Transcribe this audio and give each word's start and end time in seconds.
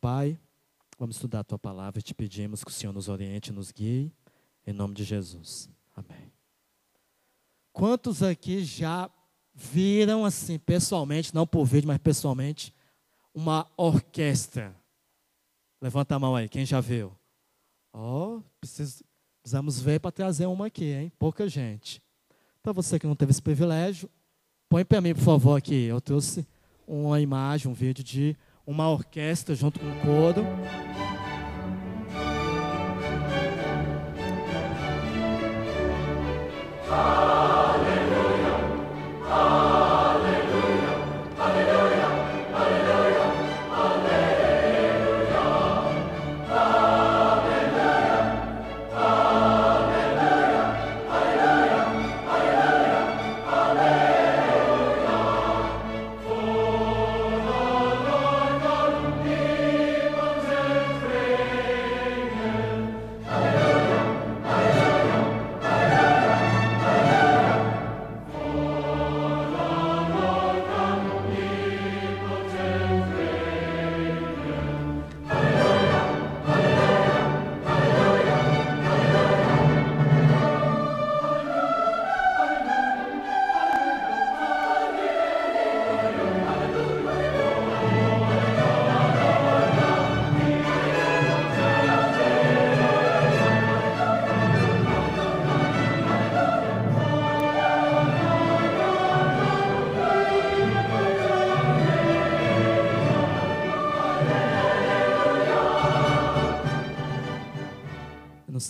Pai, 0.00 0.40
vamos 0.98 1.16
estudar 1.16 1.40
a 1.40 1.44
tua 1.44 1.58
palavra 1.58 2.00
e 2.00 2.02
te 2.02 2.14
pedimos 2.14 2.64
que 2.64 2.70
o 2.70 2.72
Senhor 2.74 2.92
nos 2.92 3.08
oriente 3.08 3.52
nos 3.52 3.70
guie, 3.70 4.10
em 4.66 4.72
nome 4.72 4.94
de 4.94 5.04
Jesus. 5.04 5.68
Amém. 5.94 6.32
Quantos 7.70 8.22
aqui 8.22 8.64
já 8.64 9.10
viram, 9.54 10.24
assim, 10.24 10.58
pessoalmente, 10.58 11.34
não 11.34 11.46
por 11.46 11.66
vídeo, 11.66 11.86
mas 11.86 11.98
pessoalmente, 11.98 12.72
uma 13.34 13.70
orquestra? 13.76 14.74
Levanta 15.82 16.14
a 16.14 16.18
mão 16.18 16.34
aí, 16.34 16.48
quem 16.48 16.64
já 16.64 16.80
viu? 16.80 17.12
Ó, 17.92 18.36
oh, 18.36 18.42
precisamos 18.58 19.80
ver 19.80 20.00
para 20.00 20.10
trazer 20.10 20.46
uma 20.46 20.68
aqui, 20.68 20.92
hein? 20.92 21.12
Pouca 21.18 21.46
gente. 21.46 22.02
Para 22.62 22.72
você 22.72 22.98
que 22.98 23.06
não 23.06 23.14
teve 23.16 23.32
esse 23.32 23.42
privilégio, 23.42 24.08
põe 24.66 24.82
para 24.82 25.02
mim, 25.02 25.14
por 25.14 25.24
favor, 25.24 25.56
aqui. 25.56 25.84
Eu 25.84 26.00
trouxe 26.00 26.46
uma 26.86 27.20
imagem, 27.20 27.70
um 27.70 27.74
vídeo 27.74 28.02
de 28.02 28.34
uma 28.70 28.88
orquestra 28.88 29.52
junto 29.54 29.80
com 29.80 29.86
o 29.86 29.94
coro. 29.96 30.46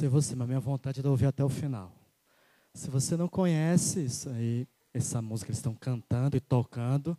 Sei 0.01 0.09
você, 0.09 0.35
mas 0.35 0.49
minha 0.49 0.59
vontade 0.59 1.01
é 1.01 1.03
de 1.03 1.09
ouvir 1.09 1.27
até 1.27 1.45
o 1.45 1.49
final. 1.51 1.93
Se 2.73 2.89
você 2.89 3.19
não 3.19 3.29
conhece 3.29 4.03
isso 4.03 4.31
aí, 4.31 4.67
essa 4.95 5.21
música 5.21 5.47
que 5.47 5.51
eles 5.51 5.59
estão 5.59 5.75
cantando 5.75 6.39
e 6.39 6.41
tocando, 6.41 7.19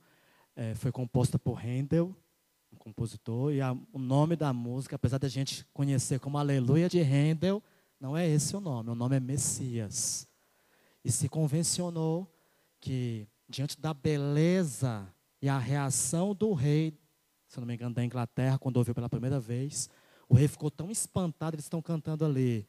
é, 0.56 0.74
foi 0.74 0.92
composta 0.92 1.38
por 1.38 1.64
Handel, 1.64 2.16
um 2.74 2.78
compositor, 2.78 3.54
e 3.54 3.62
a, 3.62 3.78
o 3.94 4.00
nome 4.00 4.36
da 4.36 4.52
música, 4.52 4.96
apesar 4.96 5.20
da 5.20 5.28
gente 5.28 5.64
conhecer 5.72 6.20
como 6.20 6.40
Aleluia 6.40 6.90
de 6.90 7.00
Handel, 7.00 7.62
não 8.00 8.18
é 8.18 8.28
esse 8.28 8.56
o 8.56 8.59
nome, 8.59 8.90
o 8.90 8.96
nome 8.96 9.16
é 9.16 9.20
Messias. 9.20 10.28
E 11.06 11.12
se 11.12 11.30
convencionou 11.30 12.28
que, 12.80 13.28
diante 13.48 13.80
da 13.80 13.94
beleza 13.94 15.08
e 15.40 15.48
a 15.48 15.59
reação 15.59 16.34
do 16.34 16.52
rei, 16.53 16.98
se 17.48 17.59
não 17.59 17.68
me 17.68 17.75
engano, 17.75 17.94
da 17.94 18.03
Inglaterra, 18.03 18.58
quando 18.58 18.78
ouviu 18.78 18.96
pela 18.96 19.08
primeira 19.08 19.40
vez, 19.40 19.88
o 20.28 20.34
rei 20.34 20.48
ficou 20.48 20.72
tão 20.72 20.90
espantado, 20.90 21.56
eles 21.56 21.66
estão 21.66 21.80
cantando 21.80 22.25
ali. 22.25 22.66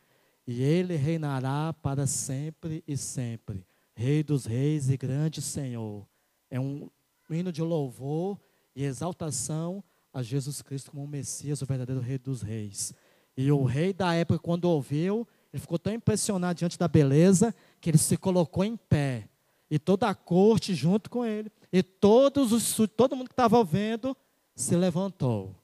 E 0.46 0.62
ele 0.62 0.96
reinará 0.96 1.72
para 1.72 2.06
sempre 2.06 2.82
e 2.86 2.96
sempre. 2.96 3.64
Rei 3.94 4.22
dos 4.22 4.44
reis 4.46 4.88
e 4.88 4.96
grande 4.96 5.40
Senhor. 5.40 6.06
É 6.50 6.58
um 6.58 6.90
hino 7.30 7.52
de 7.52 7.62
louvor 7.62 8.40
e 8.74 8.84
exaltação 8.84 9.82
a 10.12 10.22
Jesus 10.22 10.60
Cristo 10.60 10.90
como 10.90 11.04
o 11.04 11.08
Messias, 11.08 11.62
o 11.62 11.66
verdadeiro 11.66 12.00
Rei 12.00 12.18
dos 12.18 12.42
Reis. 12.42 12.92
E 13.36 13.50
o 13.50 13.64
rei 13.64 13.92
da 13.92 14.14
época, 14.14 14.38
quando 14.38 14.66
ouviu, 14.66 15.26
ele 15.52 15.60
ficou 15.60 15.78
tão 15.78 15.92
impressionado 15.92 16.58
diante 16.58 16.78
da 16.78 16.88
beleza 16.88 17.54
que 17.80 17.90
ele 17.90 17.98
se 17.98 18.16
colocou 18.16 18.64
em 18.64 18.76
pé. 18.76 19.28
E 19.70 19.78
toda 19.78 20.08
a 20.08 20.14
corte 20.14 20.74
junto 20.74 21.08
com 21.08 21.24
ele. 21.24 21.50
E 21.72 21.82
todos 21.82 22.52
os, 22.52 22.76
todo 22.94 23.16
mundo 23.16 23.28
que 23.28 23.32
estava 23.32 23.64
vendo 23.64 24.14
se 24.54 24.76
levantou. 24.76 25.61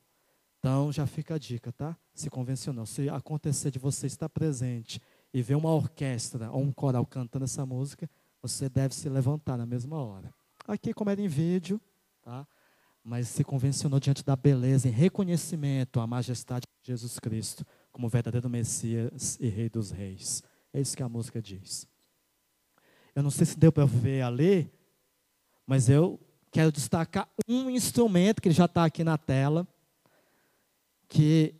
Então 0.69 0.93
já 0.93 1.07
fica 1.07 1.37
a 1.37 1.39
dica, 1.39 1.73
tá? 1.73 1.97
Se 2.13 2.29
convencional. 2.29 2.85
Se 2.85 3.09
acontecer 3.09 3.71
de 3.71 3.79
você 3.79 4.07
estar 4.07 4.29
presente 4.29 5.01
e 5.33 5.41
ver 5.41 5.55
uma 5.55 5.73
orquestra 5.73 6.51
ou 6.51 6.61
um 6.61 6.71
coral 6.71 7.07
cantando 7.07 7.47
essa 7.47 7.65
música, 7.65 8.09
você 8.43 8.69
deve 8.69 8.95
se 8.95 9.09
levantar 9.09 9.57
na 9.57 9.65
mesma 9.65 9.97
hora. 9.97 10.31
Aqui, 10.67 10.93
como 10.93 11.09
era 11.09 11.23
em 11.23 11.27
vídeo, 11.27 11.81
tá? 12.21 12.47
mas 13.03 13.29
se 13.29 13.43
convencionou 13.43 13.99
diante 13.99 14.23
da 14.23 14.37
beleza, 14.37 14.87
em 14.87 14.91
reconhecimento 14.91 16.01
à 16.01 16.07
majestade 16.07 16.67
de 16.83 16.93
Jesus 16.93 17.19
Cristo, 17.19 17.65
como 17.91 18.07
verdadeiro 18.07 18.51
Messias 18.51 19.39
e 19.41 19.49
Rei 19.49 19.71
dos 19.71 19.91
Reis. 19.91 20.43
É 20.71 20.83
isso 20.83 20.95
que 20.95 21.03
a 21.03 21.09
música 21.09 21.41
diz. 21.41 21.89
Eu 23.15 23.23
não 23.23 23.31
sei 23.31 23.47
se 23.47 23.59
deu 23.59 23.73
para 23.73 23.87
ver 23.87 24.21
ali, 24.21 24.71
mas 25.67 25.89
eu 25.89 26.21
quero 26.53 26.71
destacar 26.71 27.27
um 27.49 27.71
instrumento 27.71 28.43
que 28.43 28.51
já 28.51 28.67
está 28.67 28.85
aqui 28.85 29.03
na 29.03 29.17
tela 29.17 29.67
que 31.09 31.55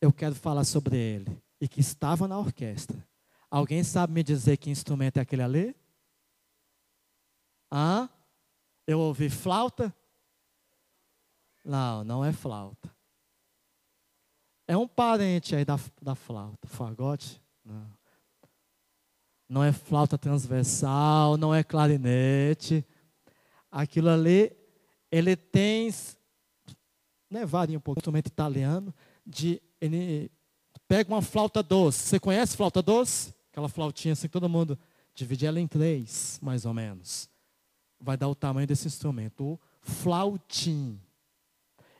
eu 0.00 0.12
quero 0.12 0.34
falar 0.34 0.64
sobre 0.64 0.96
ele 0.96 1.42
e 1.60 1.68
que 1.68 1.80
estava 1.80 2.28
na 2.28 2.38
orquestra. 2.38 3.06
Alguém 3.50 3.82
sabe 3.82 4.12
me 4.12 4.22
dizer 4.22 4.56
que 4.56 4.70
instrumento 4.70 5.16
é 5.16 5.20
aquele 5.20 5.42
ali? 5.42 5.76
Ah? 7.70 8.08
Eu 8.86 9.00
ouvi 9.00 9.30
flauta? 9.30 9.94
Não, 11.64 12.04
não 12.04 12.24
é 12.24 12.32
flauta. 12.32 12.94
É 14.66 14.76
um 14.76 14.86
parente 14.86 15.56
aí 15.56 15.64
da, 15.64 15.78
da 16.00 16.14
flauta. 16.14 16.68
Fagote? 16.68 17.42
Não. 17.64 17.98
Não 19.48 19.64
é 19.64 19.72
flauta 19.72 20.18
transversal, 20.18 21.38
não 21.38 21.54
é 21.54 21.64
clarinete. 21.64 22.86
Aquilo 23.70 24.10
ali, 24.10 24.54
ele 25.10 25.34
tem 25.36 25.90
né, 27.30 27.44
varia 27.44 27.76
um 27.76 27.80
pouco, 27.80 28.00
instrumento 28.00 28.28
italiano, 28.28 28.94
de 29.26 29.60
ele 29.80 30.30
pega 30.86 31.12
uma 31.12 31.22
flauta 31.22 31.62
doce. 31.62 31.98
Você 32.00 32.20
conhece 32.20 32.56
flauta 32.56 32.82
doce? 32.82 33.34
Aquela 33.50 33.68
flautinha 33.68 34.12
assim 34.12 34.26
que 34.26 34.32
todo 34.32 34.48
mundo 34.48 34.78
divide 35.14 35.46
ela 35.46 35.60
em 35.60 35.66
três, 35.66 36.38
mais 36.42 36.64
ou 36.64 36.72
menos. 36.72 37.28
Vai 38.00 38.16
dar 38.16 38.28
o 38.28 38.34
tamanho 38.34 38.66
desse 38.66 38.86
instrumento, 38.86 39.44
o 39.44 39.60
flautim. 39.82 41.00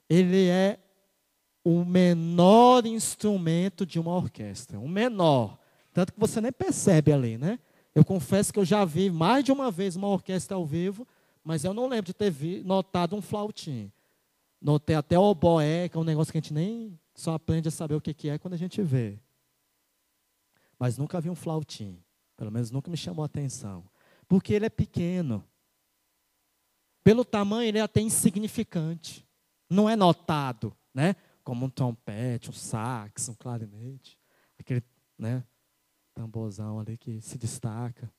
Ele 0.08 0.48
é 0.48 0.78
o 1.64 1.84
menor 1.84 2.86
instrumento 2.86 3.84
de 3.84 3.98
uma 3.98 4.14
orquestra, 4.14 4.78
o 4.78 4.88
menor. 4.88 5.58
Tanto 5.92 6.12
que 6.12 6.20
você 6.20 6.40
nem 6.40 6.52
percebe 6.52 7.12
ali, 7.12 7.36
né? 7.36 7.58
Eu 7.94 8.04
confesso 8.04 8.52
que 8.52 8.58
eu 8.58 8.64
já 8.64 8.84
vi 8.84 9.10
mais 9.10 9.44
de 9.44 9.50
uma 9.50 9.70
vez 9.70 9.96
uma 9.96 10.06
orquestra 10.06 10.56
ao 10.56 10.64
vivo, 10.64 11.06
mas 11.42 11.64
eu 11.64 11.74
não 11.74 11.88
lembro 11.88 12.06
de 12.06 12.14
ter 12.14 12.32
notado 12.64 13.16
um 13.16 13.20
flautim. 13.20 13.90
Notei 14.60 14.96
até 14.96 15.18
o 15.18 15.22
oboé, 15.22 15.88
que 15.88 15.96
é 15.96 16.00
um 16.00 16.04
negócio 16.04 16.32
que 16.32 16.38
a 16.38 16.40
gente 16.40 16.52
nem 16.52 16.98
só 17.14 17.34
aprende 17.34 17.68
a 17.68 17.70
saber 17.70 17.94
o 17.94 18.00
que, 18.00 18.12
que 18.12 18.28
é 18.28 18.38
quando 18.38 18.54
a 18.54 18.58
gente 18.58 18.82
vê. 18.82 19.18
Mas 20.78 20.96
nunca 20.96 21.20
vi 21.20 21.30
um 21.30 21.34
flautim. 21.34 22.02
Pelo 22.36 22.50
menos 22.50 22.70
nunca 22.70 22.90
me 22.90 22.96
chamou 22.96 23.22
a 23.22 23.26
atenção. 23.26 23.84
Porque 24.28 24.52
ele 24.52 24.66
é 24.66 24.70
pequeno. 24.70 25.44
Pelo 27.02 27.24
tamanho, 27.24 27.68
ele 27.68 27.78
é 27.78 27.82
até 27.82 28.00
insignificante. 28.00 29.26
Não 29.68 29.88
é 29.88 29.96
notado, 29.96 30.76
né? 30.94 31.16
Como 31.42 31.66
um 31.66 31.70
trompete, 31.70 32.50
um 32.50 32.52
sax, 32.52 33.28
um 33.28 33.34
clarinete. 33.34 34.18
Aquele, 34.58 34.82
né? 35.16 35.44
Tamborzão 36.14 36.78
ali 36.78 36.96
que 36.96 37.20
se 37.20 37.38
destaca. 37.38 38.12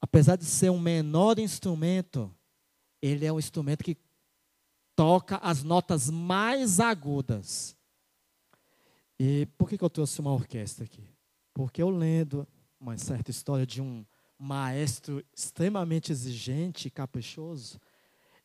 Apesar 0.00 0.36
de 0.36 0.44
ser 0.44 0.70
um 0.70 0.80
menor 0.80 1.38
instrumento, 1.38 2.34
ele 3.02 3.26
é 3.26 3.32
um 3.32 3.38
instrumento 3.38 3.84
que 3.84 3.96
toca 4.94 5.36
as 5.38 5.62
notas 5.62 6.10
mais 6.10 6.80
agudas. 6.80 7.76
E 9.18 9.46
por 9.58 9.68
que, 9.68 9.78
que 9.78 9.84
eu 9.84 9.90
trouxe 9.90 10.20
uma 10.20 10.32
orquestra 10.32 10.84
aqui? 10.84 11.08
Porque 11.54 11.82
eu 11.82 11.90
lendo 11.90 12.46
uma 12.78 12.96
certa 12.96 13.30
história 13.30 13.66
de 13.66 13.80
um 13.80 14.04
maestro 14.38 15.24
extremamente 15.34 16.10
exigente 16.10 16.88
e 16.88 16.90
caprichoso, 16.90 17.78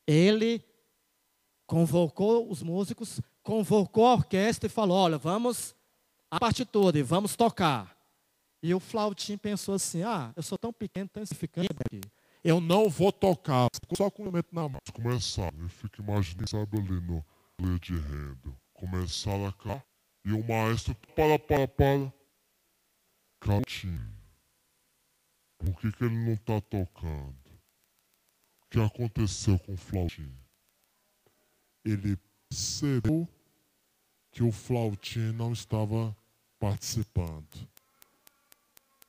ele 0.06 0.64
convocou 1.66 2.50
os 2.50 2.62
músicos, 2.62 3.22
convocou 3.42 4.06
a 4.06 4.14
orquestra 4.14 4.68
e 4.68 4.70
falou: 4.70 4.98
Olha, 4.98 5.18
vamos 5.18 5.76
a 6.30 6.40
partitura 6.40 7.00
e 7.00 7.04
vamos 7.04 7.36
tocar. 7.36 7.96
E 8.62 8.74
o 8.74 8.80
flautim 8.80 9.38
pensou 9.38 9.76
assim: 9.76 10.04
Ah, 10.04 10.34
eu 10.36 10.44
sou 10.44 10.58
tão 10.58 10.74
pequeno, 10.74 11.10
tão 11.10 11.24
insignificante. 11.24 11.70
Eu 12.48 12.62
não 12.62 12.88
vou 12.88 13.12
tocar, 13.12 13.68
só 13.98 14.12
com 14.12 14.22
o 14.22 14.26
elemento 14.26 14.54
na 14.54 14.70
mão. 14.70 14.80
Começar, 14.94 15.52
eu 15.56 15.68
fico 15.68 16.00
imaginando, 16.00 16.48
sabe 16.48 16.78
ali 16.78 17.02
no 17.02 17.26
leio 17.60 17.80
de 17.80 17.98
renda. 17.98 18.56
Começar 18.72 19.48
a 19.48 19.52
cá 19.52 19.84
e 20.24 20.32
o 20.32 20.48
maestro, 20.48 20.94
para, 21.16 21.40
para, 21.40 21.68
para. 21.68 22.14
Flautim. 23.42 24.00
Por 25.58 25.76
que, 25.80 25.92
que 25.92 26.04
ele 26.04 26.24
não 26.24 26.34
está 26.34 26.62
tocando? 26.62 27.36
O 28.62 28.68
que 28.70 28.80
aconteceu 28.80 29.58
com 29.58 29.74
o 29.74 29.78
flautim? 29.78 30.32
Ele 31.84 32.16
percebeu 32.48 33.28
que 34.32 34.44
o 34.44 34.52
flautim 34.52 35.32
não 35.32 35.52
estava 35.52 36.16
participando, 36.60 37.68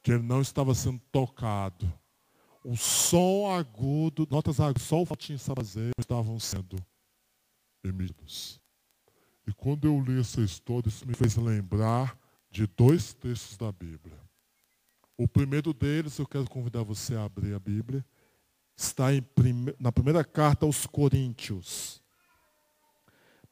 que 0.02 0.12
ele 0.12 0.22
não 0.22 0.40
estava 0.40 0.74
sendo 0.74 1.00
tocado. 1.12 1.92
O 2.68 2.76
som 2.76 3.48
agudo, 3.54 4.26
notas 4.28 4.58
agudas, 4.58 4.82
só 4.82 5.00
o 5.00 5.06
estava 5.30 5.60
fazendo, 5.60 5.92
estavam 6.00 6.36
sendo 6.40 6.76
emitidos. 7.84 8.60
E 9.46 9.52
quando 9.52 9.86
eu 9.86 10.00
li 10.00 10.18
essa 10.18 10.40
história, 10.40 10.88
isso 10.88 11.06
me 11.06 11.14
fez 11.14 11.36
lembrar 11.36 12.18
de 12.50 12.66
dois 12.66 13.14
textos 13.14 13.56
da 13.56 13.70
Bíblia. 13.70 14.18
O 15.16 15.28
primeiro 15.28 15.72
deles, 15.72 16.18
eu 16.18 16.26
quero 16.26 16.50
convidar 16.50 16.82
você 16.82 17.14
a 17.14 17.22
abrir 17.22 17.54
a 17.54 17.60
Bíblia, 17.60 18.04
está 18.76 19.06
prime... 19.36 19.72
na 19.78 19.92
primeira 19.92 20.24
carta 20.24 20.66
aos 20.66 20.86
Coríntios. 20.86 22.02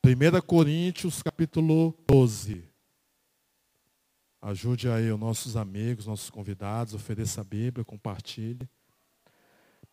1 0.04 0.40
Coríntios, 0.44 1.22
capítulo 1.22 1.96
12. 2.04 2.68
Ajude 4.42 4.88
aí 4.88 5.12
os 5.12 5.20
nossos 5.20 5.56
amigos, 5.56 6.04
nossos 6.04 6.30
convidados, 6.30 6.94
ofereça 6.94 7.42
a 7.42 7.44
Bíblia, 7.44 7.84
compartilhe. 7.84 8.68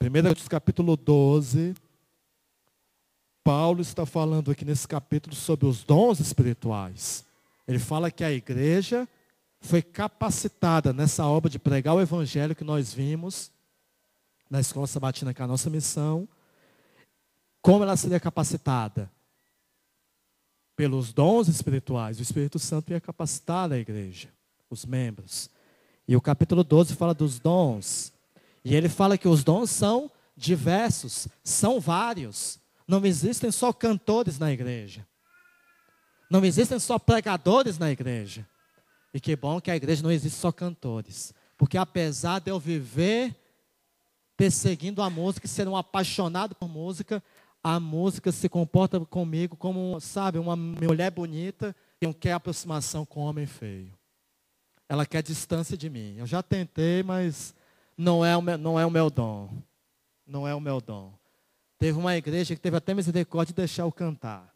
1 0.01 0.09
Coríntios, 0.09 0.48
capítulo 0.48 0.98
12. 0.98 1.75
Paulo 3.44 3.81
está 3.81 4.03
falando 4.03 4.50
aqui 4.50 4.65
nesse 4.65 4.88
capítulo 4.88 5.36
sobre 5.36 5.68
os 5.68 5.83
dons 5.83 6.19
espirituais. 6.19 7.24
Ele 7.68 7.77
fala 7.77 8.09
que 8.09 8.24
a 8.24 8.31
igreja 8.31 9.07
foi 9.59 9.83
capacitada 9.83 10.92
nessa 10.92 11.27
obra 11.27 11.51
de 11.51 11.59
pregar 11.59 11.94
o 11.94 12.01
evangelho 12.01 12.56
que 12.56 12.63
nós 12.63 12.92
vimos 12.92 13.51
na 14.50 14.59
escola 14.59 14.88
sabatina, 14.88 15.36
que 15.36 15.42
é 15.42 15.45
a 15.45 15.48
nossa 15.48 15.69
missão. 15.69 16.27
Como 17.62 17.83
ela 17.83 17.95
seria 17.95 18.19
capacitada? 18.19 19.07
Pelos 20.75 21.13
dons 21.13 21.48
espirituais. 21.48 22.18
O 22.18 22.24
Espírito 22.24 22.57
Santo 22.57 22.92
ia 22.92 23.00
capacitar 23.00 23.71
a 23.71 23.77
igreja, 23.77 24.30
os 24.68 24.83
membros. 24.83 25.48
E 26.07 26.15
o 26.15 26.21
capítulo 26.21 26.63
12 26.63 26.95
fala 26.95 27.13
dos 27.13 27.39
dons. 27.39 28.12
E 28.63 28.75
ele 28.75 28.90
fala 28.90 29.18
que 29.18 29.28
os 29.28 29.44
dons 29.44 29.69
são 29.69 30.12
diversos, 30.36 31.28
são 31.44 31.80
vários. 31.80 32.60
Não 32.88 33.04
existem 33.06 33.52
só 33.52 33.72
cantores 33.72 34.38
na 34.38 34.52
igreja. 34.52 35.08
Não 36.30 36.44
existem 36.46 36.80
só 36.80 36.98
pregadores 36.98 37.78
na 37.78 37.92
igreja. 37.92 38.48
E 39.13 39.19
que 39.19 39.36
bom 39.36 39.60
que 39.60 39.72
a 39.72 39.75
igreja 39.75 40.04
não 40.04 40.12
existe 40.12 40.38
só 40.38 40.52
cantores. 40.52 41.34
Porque 41.58 41.78
apesar 41.78 42.40
de 42.40 42.50
eu 42.50 42.60
viver 42.60 43.36
perseguindo 44.38 45.02
a 45.02 45.10
música 45.10 45.48
ser 45.48 45.68
um 45.68 45.75
apaixonado 45.75 46.56
por 46.56 46.68
música, 46.68 47.22
a 47.63 47.80
música 47.80 48.31
se 48.31 48.50
comporta 48.50 49.00
comigo 49.02 49.56
como, 49.56 50.00
sabe, 50.00 50.40
uma 50.40 50.56
mulher 50.56 51.12
bonita 51.12 51.75
que 52.00 52.08
não 52.08 52.13
quer 52.13 52.34
aproximação 52.34 53.06
com 53.06 53.22
um 53.22 53.25
homem 53.25 53.46
feio. 53.46 53.94
Ela 54.90 55.06
quer 55.06 55.22
distância 55.22 55.78
de 55.78 55.90
mim. 55.90 56.16
Eu 56.18 56.25
já 56.25 56.42
tentei, 56.42 57.04
mas 57.04 57.54
não 57.98 58.26
é 58.26 58.36
o 58.36 58.42
meu, 58.42 58.58
não 58.58 58.80
é 58.80 58.86
o 58.86 58.92
meu 58.92 59.10
dom. 59.10 59.50
Não 60.26 60.48
é 60.48 60.56
o 60.56 60.60
meu 60.60 60.80
dom. 60.80 61.14
Teve 61.78 61.98
uma 61.98 62.16
igreja 62.16 62.56
que 62.56 62.62
teve 62.62 62.78
até 62.78 62.94
misericórdia 62.94 63.54
de 63.54 63.58
deixar 63.58 63.84
eu 63.84 63.92
cantar. 63.92 64.54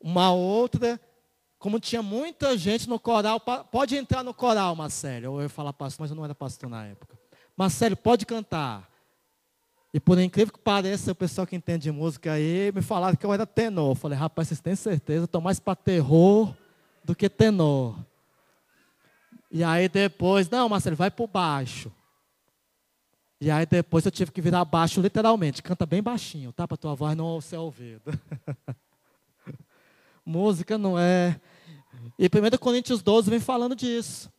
Uma 0.00 0.32
outra 0.32 1.00
como 1.58 1.80
tinha 1.80 2.02
muita 2.02 2.56
gente 2.56 2.88
no 2.88 3.00
coral, 3.00 3.40
pode 3.40 3.96
entrar 3.96 4.22
no 4.22 4.32
coral, 4.32 4.76
Marcelo. 4.76 5.42
Eu 5.42 5.50
falar 5.50 5.72
pastor, 5.72 6.04
mas 6.04 6.10
eu 6.10 6.16
não 6.16 6.24
era 6.24 6.34
pastor 6.34 6.70
na 6.70 6.86
época. 6.86 7.18
Marcelo, 7.56 7.96
pode 7.96 8.24
cantar. 8.24 8.88
E 9.92 9.98
por 9.98 10.18
incrível 10.20 10.52
que 10.52 10.60
pareça, 10.60 11.10
o 11.10 11.14
pessoal 11.14 11.46
que 11.46 11.56
entende 11.56 11.84
de 11.84 11.90
música 11.90 12.32
aí 12.32 12.70
me 12.72 12.82
falaram 12.82 13.16
que 13.16 13.26
eu 13.26 13.32
era 13.32 13.44
tenor. 13.44 13.90
Eu 13.90 13.94
falei, 13.96 14.16
rapaz, 14.16 14.48
vocês 14.48 14.60
têm 14.60 14.76
certeza? 14.76 15.24
Estou 15.24 15.40
mais 15.40 15.58
para 15.58 15.74
terror 15.74 16.54
do 17.02 17.14
que 17.14 17.28
tenor. 17.28 17.98
E 19.50 19.64
aí 19.64 19.88
depois, 19.88 20.48
não, 20.48 20.68
Marcelo, 20.68 20.94
vai 20.94 21.10
para 21.10 21.26
baixo. 21.26 21.90
E 23.40 23.50
aí 23.50 23.64
depois 23.64 24.04
eu 24.04 24.10
tive 24.10 24.32
que 24.32 24.40
virar 24.40 24.64
baixo 24.64 25.00
literalmente. 25.00 25.62
Canta 25.62 25.86
bem 25.86 26.02
baixinho, 26.02 26.52
tá? 26.52 26.66
Para 26.66 26.76
tua 26.76 26.94
voz 26.94 27.16
não 27.16 27.40
ser 27.40 27.56
ouvida. 27.56 28.12
Música 30.26 30.76
não 30.76 30.98
é. 30.98 31.40
E 32.18 32.26
1 32.26 32.58
Coríntios 32.58 33.00
12 33.00 33.30
vem 33.30 33.40
falando 33.40 33.76
disso. 33.76 34.30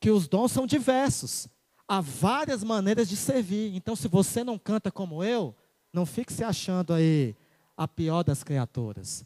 Que 0.00 0.10
os 0.10 0.26
dons 0.26 0.52
são 0.52 0.66
diversos. 0.66 1.48
Há 1.86 2.00
várias 2.00 2.64
maneiras 2.64 3.08
de 3.08 3.16
servir. 3.16 3.74
Então, 3.74 3.94
se 3.94 4.08
você 4.08 4.42
não 4.42 4.58
canta 4.58 4.90
como 4.90 5.22
eu, 5.22 5.54
não 5.92 6.06
fique 6.06 6.32
se 6.32 6.42
achando 6.42 6.94
aí 6.94 7.36
a 7.76 7.86
pior 7.86 8.22
das 8.22 8.42
criaturas. 8.42 9.24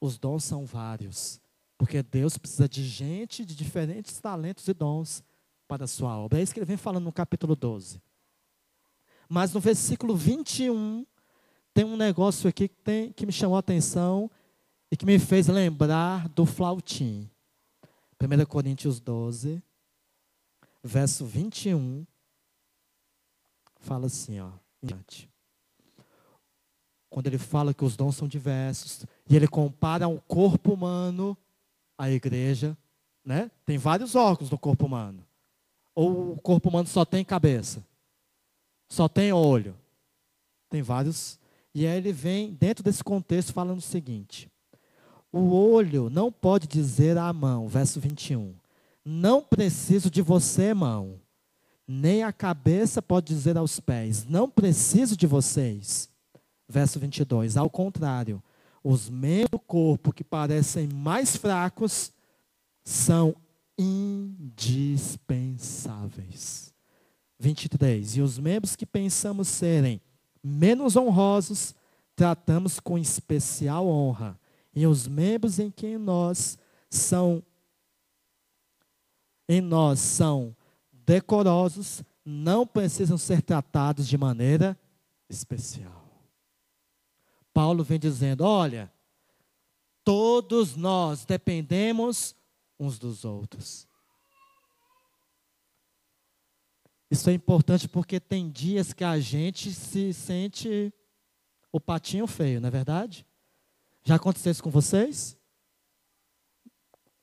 Os 0.00 0.18
dons 0.18 0.44
são 0.44 0.64
vários. 0.64 1.40
Porque 1.76 2.00
Deus 2.00 2.38
precisa 2.38 2.68
de 2.68 2.84
gente 2.84 3.44
de 3.44 3.56
diferentes 3.56 4.20
talentos 4.20 4.68
e 4.68 4.72
dons 4.72 5.24
para 5.72 5.84
a 5.84 5.88
sua 5.88 6.18
obra. 6.18 6.38
É 6.38 6.42
isso 6.42 6.52
que 6.52 6.60
ele 6.60 6.66
vem 6.66 6.76
falando 6.76 7.04
no 7.04 7.12
capítulo 7.12 7.56
12. 7.56 7.98
Mas 9.26 9.54
no 9.54 9.60
versículo 9.60 10.14
21, 10.14 11.06
tem 11.72 11.82
um 11.82 11.96
negócio 11.96 12.46
aqui 12.46 12.68
que, 12.68 12.76
tem, 12.76 13.10
que 13.10 13.24
me 13.24 13.32
chamou 13.32 13.56
a 13.56 13.60
atenção 13.60 14.30
e 14.90 14.96
que 14.98 15.06
me 15.06 15.18
fez 15.18 15.48
lembrar 15.48 16.28
do 16.28 16.44
flautim. 16.44 17.26
1 18.20 18.44
Coríntios 18.44 19.00
12, 19.00 19.62
verso 20.84 21.24
21, 21.24 22.06
fala 23.80 24.08
assim, 24.08 24.40
ó, 24.40 24.50
quando 27.08 27.28
ele 27.28 27.38
fala 27.38 27.72
que 27.72 27.82
os 27.84 27.96
dons 27.96 28.14
são 28.14 28.28
diversos, 28.28 29.06
e 29.26 29.34
ele 29.34 29.48
compara 29.48 30.06
o 30.06 30.20
corpo 30.20 30.74
humano 30.74 31.34
à 31.96 32.10
igreja, 32.10 32.76
né? 33.24 33.50
Tem 33.64 33.78
vários 33.78 34.14
órgãos 34.14 34.50
no 34.50 34.58
corpo 34.58 34.84
humano. 34.84 35.26
Ou 35.94 36.32
o 36.32 36.40
corpo 36.40 36.68
humano 36.68 36.88
só 36.88 37.04
tem 37.04 37.24
cabeça? 37.24 37.84
Só 38.88 39.08
tem 39.08 39.32
olho? 39.32 39.76
Tem 40.68 40.82
vários. 40.82 41.38
E 41.74 41.86
aí 41.86 41.96
ele 41.96 42.12
vem, 42.12 42.52
dentro 42.52 42.82
desse 42.82 43.02
contexto, 43.02 43.52
falando 43.52 43.78
o 43.78 43.82
seguinte: 43.82 44.50
o 45.32 45.54
olho 45.54 46.10
não 46.10 46.30
pode 46.30 46.66
dizer 46.66 47.16
à 47.16 47.32
mão, 47.32 47.66
verso 47.66 47.98
21, 47.98 48.54
não 49.04 49.42
preciso 49.42 50.10
de 50.10 50.20
você, 50.20 50.74
mão. 50.74 51.20
Nem 51.88 52.22
a 52.22 52.32
cabeça 52.32 53.02
pode 53.02 53.26
dizer 53.26 53.56
aos 53.56 53.80
pés, 53.80 54.24
não 54.24 54.48
preciso 54.48 55.16
de 55.16 55.26
vocês. 55.26 56.08
Verso 56.68 56.98
22, 56.98 57.56
ao 57.56 57.68
contrário, 57.68 58.42
os 58.84 59.10
membros 59.10 59.50
do 59.50 59.58
corpo 59.58 60.12
que 60.12 60.24
parecem 60.24 60.88
mais 60.88 61.36
fracos 61.36 62.12
são 62.84 63.34
indispensáveis. 63.78 66.74
23, 67.38 68.16
e 68.16 68.20
os 68.20 68.38
membros 68.38 68.76
que 68.76 68.86
pensamos 68.86 69.48
serem 69.48 70.00
menos 70.42 70.96
honrosos, 70.96 71.74
tratamos 72.14 72.78
com 72.78 72.98
especial 72.98 73.86
honra 73.86 74.38
e 74.74 74.86
os 74.86 75.06
membros 75.06 75.58
em 75.58 75.70
quem 75.70 75.98
nós 75.98 76.58
são 76.88 77.42
em 79.48 79.60
nós 79.60 79.98
são 79.98 80.56
decorosos, 80.92 82.02
não 82.24 82.66
precisam 82.66 83.18
ser 83.18 83.42
tratados 83.42 84.08
de 84.08 84.16
maneira 84.16 84.78
especial. 85.28 86.08
Paulo 87.52 87.82
vem 87.82 87.98
dizendo: 87.98 88.44
olha, 88.44 88.90
todos 90.04 90.76
nós 90.76 91.24
dependemos 91.24 92.34
uns 92.82 92.98
dos 92.98 93.24
outros. 93.24 93.86
Isso 97.08 97.30
é 97.30 97.32
importante 97.32 97.88
porque 97.88 98.18
tem 98.18 98.50
dias 98.50 98.92
que 98.92 99.04
a 99.04 99.20
gente 99.20 99.72
se 99.72 100.12
sente 100.12 100.92
o 101.70 101.80
patinho 101.80 102.26
feio, 102.26 102.60
não 102.60 102.68
é 102.68 102.70
verdade? 102.70 103.26
Já 104.02 104.16
aconteceu 104.16 104.50
isso 104.50 104.62
com 104.62 104.70
vocês? 104.70 105.38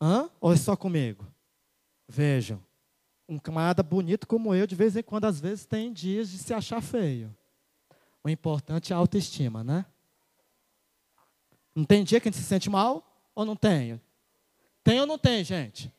Hã? 0.01 0.29
Ou 0.39 0.53
é 0.53 0.57
só 0.57 0.77
comigo? 0.77 1.27
Vejam, 2.07 2.63
um 3.27 3.37
camarada 3.37 3.83
bonito 3.83 4.25
como 4.25 4.55
eu, 4.55 4.65
de 4.65 4.75
vez 4.75 4.95
em 4.95 5.03
quando, 5.03 5.25
às 5.25 5.41
vezes, 5.41 5.65
tem 5.65 5.91
dias 5.91 6.29
de 6.29 6.37
se 6.37 6.53
achar 6.53 6.81
feio. 6.81 7.35
O 8.23 8.29
importante 8.29 8.93
é 8.93 8.95
a 8.95 8.99
autoestima, 8.99 9.63
né? 9.63 9.85
Não 11.75 11.83
tem 11.83 12.03
dia 12.03 12.19
que 12.21 12.29
a 12.29 12.31
gente 12.31 12.41
se 12.41 12.47
sente 12.47 12.69
mal 12.69 13.31
ou 13.35 13.45
não 13.45 13.55
tem? 13.55 13.99
Tem 14.83 14.99
ou 14.99 15.05
não 15.05 15.17
tem, 15.17 15.43
gente? 15.43 15.91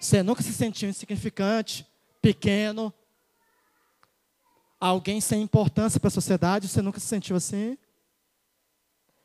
Você 0.00 0.22
nunca 0.22 0.42
se 0.42 0.52
sentiu 0.52 0.88
insignificante, 0.88 1.86
pequeno, 2.20 2.92
alguém 4.78 5.20
sem 5.20 5.42
importância 5.42 5.98
para 5.98 6.08
a 6.08 6.10
sociedade? 6.10 6.68
Você 6.68 6.82
nunca 6.82 7.00
se 7.00 7.06
sentiu 7.06 7.36
assim? 7.36 7.78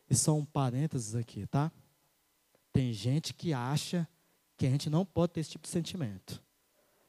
E 0.09 0.15
só 0.15 0.35
um 0.35 0.45
parênteses 0.45 1.15
aqui, 1.15 1.45
tá? 1.47 1.71
Tem 2.73 2.93
gente 2.93 3.33
que 3.33 3.53
acha 3.53 4.07
que 4.57 4.65
a 4.65 4.69
gente 4.69 4.89
não 4.89 5.05
pode 5.05 5.33
ter 5.33 5.39
esse 5.41 5.51
tipo 5.51 5.63
de 5.63 5.71
sentimento. 5.71 6.41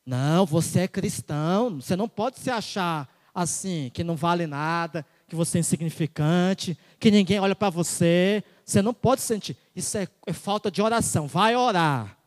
Não, 0.05 0.45
você 0.45 0.81
é 0.81 0.89
cristão, 0.89 1.81
você 1.81 1.95
não 1.95 2.09
pode 2.09 2.39
se 2.39 2.51
achar 2.51 3.09
assim, 3.35 3.91
que 3.95 4.05
não 4.05 4.17
vale 4.17 4.47
nada, 4.47 5.07
que 5.33 5.37
você 5.37 5.57
é 5.57 5.61
insignificante, 5.61 6.79
que 7.01 7.11
ninguém 7.11 7.41
olha 7.41 7.57
para 7.57 7.71
você. 7.71 8.45
Você 8.67 8.83
não 8.83 8.93
pode 8.93 9.23
sentir. 9.23 9.57
Isso 9.75 9.97
é, 9.97 10.07
é 10.27 10.33
falta 10.35 10.71
de 10.71 10.83
oração. 10.83 11.27
Vai 11.27 11.57
orar. 11.57 12.19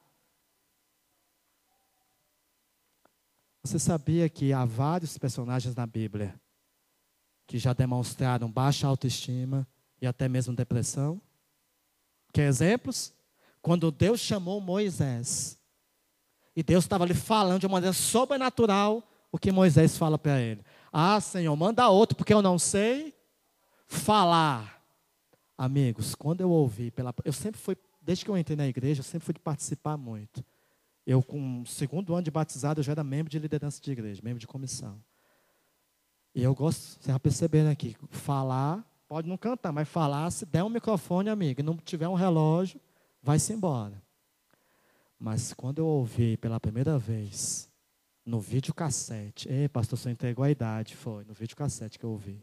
Você 3.64 3.78
sabia 3.78 4.28
que 4.28 4.52
há 4.52 4.66
vários 4.66 5.20
personagens 5.20 5.76
na 5.76 5.86
Bíblia 5.86 6.34
que 7.46 7.60
já 7.60 7.74
demonstraram 7.74 8.52
baixa 8.52 8.88
autoestima 8.88 9.68
e 10.02 10.08
até 10.08 10.28
mesmo 10.28 10.56
depressão? 10.56 11.22
Quer 12.34 12.48
exemplos? 12.48 13.14
Quando 13.62 13.92
Deus 13.92 14.20
chamou 14.20 14.60
Moisés, 14.60 15.60
e 16.56 16.64
Deus 16.64 16.86
estava 16.86 17.06
lhe 17.06 17.14
falando 17.14 17.60
de 17.60 17.68
uma 17.68 17.74
maneira 17.74 17.94
sobrenatural 17.94 19.08
o 19.32 19.38
que 19.38 19.52
Moisés 19.52 19.96
fala 19.96 20.18
para 20.18 20.42
ele. 20.42 20.64
Ah, 20.98 21.20
Senhor, 21.20 21.54
manda 21.58 21.90
outro, 21.90 22.16
porque 22.16 22.34
eu 22.34 22.42
não 22.42 22.58
sei 22.58 23.14
falar. 23.86 24.82
Amigos, 25.58 26.16
quando 26.16 26.40
eu 26.40 26.50
ouvi, 26.50 26.90
pela, 26.90 27.14
eu 27.26 27.34
sempre 27.34 27.60
fui, 27.60 27.76
desde 28.02 28.24
que 28.24 28.32
eu 28.32 28.38
entrei 28.38 28.56
na 28.56 28.66
igreja, 28.66 29.02
eu 29.02 29.04
sempre 29.04 29.26
fui 29.26 29.34
de 29.34 29.42
participar 29.42 29.98
muito. 29.98 30.42
Eu, 31.06 31.22
com 31.22 31.64
o 31.64 31.66
segundo 31.66 32.14
ano 32.14 32.24
de 32.24 32.32
batizado, 32.32 32.80
eu 32.80 32.84
já 32.86 32.94
era 32.94 33.04
membro 33.04 33.30
de 33.30 33.38
liderança 33.38 33.82
de 33.82 33.92
igreja, 33.92 34.22
membro 34.24 34.40
de 34.40 34.48
comissão. 34.48 34.98
E 36.34 36.42
eu 36.42 36.56
gosto, 36.56 37.04
você 37.04 37.12
vai 37.12 37.20
percebendo 37.20 37.70
aqui, 37.70 37.98
falar, 38.10 38.82
pode 39.06 39.28
não 39.28 39.36
cantar, 39.36 39.74
mas 39.74 39.90
falar, 39.90 40.32
se 40.32 40.46
der 40.46 40.64
um 40.64 40.70
microfone, 40.70 41.30
amigo, 41.30 41.60
e 41.60 41.64
não 41.64 41.76
tiver 41.76 42.08
um 42.08 42.14
relógio, 42.14 42.80
vai-se 43.22 43.52
embora. 43.52 44.02
Mas 45.20 45.52
quando 45.52 45.80
eu 45.80 45.88
ouvi 45.88 46.38
pela 46.38 46.58
primeira 46.58 46.98
vez, 46.98 47.70
no 48.26 48.40
vídeo 48.40 48.74
cassete, 48.74 49.48
ei, 49.48 49.70
pastor, 49.70 49.98
você 49.98 50.10
entregou 50.10 50.44
a 50.44 50.50
idade, 50.50 50.96
foi, 50.96 51.24
no 51.26 51.34
vídeo 51.34 51.56
cassete 51.56 52.00
que 52.00 52.06
eu 52.06 52.10
ouvi. 52.10 52.42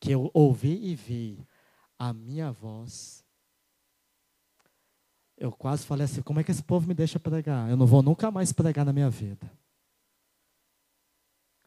Que 0.00 0.12
eu 0.12 0.30
ouvi 0.32 0.86
e 0.86 0.94
vi 0.94 1.46
a 1.98 2.12
minha 2.12 2.50
voz 2.50 3.24
eu 5.36 5.50
quase 5.50 5.84
falei 5.84 6.04
assim: 6.04 6.22
como 6.22 6.40
é 6.40 6.44
que 6.44 6.50
esse 6.50 6.62
povo 6.62 6.86
me 6.86 6.94
deixa 6.94 7.18
pregar? 7.18 7.68
Eu 7.68 7.76
não 7.76 7.86
vou 7.86 8.02
nunca 8.02 8.30
mais 8.30 8.52
pregar 8.52 8.84
na 8.84 8.92
minha 8.92 9.10
vida. 9.10 9.50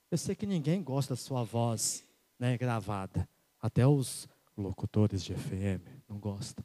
Eu 0.10 0.17
sei 0.17 0.36
que 0.36 0.46
ninguém 0.46 0.82
gosta 0.82 1.13
da 1.13 1.17
sua 1.17 1.44
voz 1.44 2.03
né, 2.39 2.58
gravada. 2.58 3.27
Até 3.62 3.86
os 3.86 4.27
locutores 4.56 5.24
de 5.24 5.34
FM 5.34 5.86
não 6.08 6.17
gostam. 6.17 6.63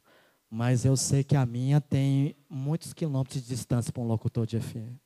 Mas 0.49 0.85
eu 0.85 0.95
sei 0.95 1.23
que 1.23 1.35
a 1.35 1.45
minha 1.45 1.81
tem 1.81 2.37
muitos 2.49 2.93
quilômetros 2.93 3.41
de 3.41 3.47
distância 3.47 3.91
para 3.91 4.01
um 4.01 4.07
locutor 4.07 4.45
de 4.45 4.59
FM. 4.59 5.02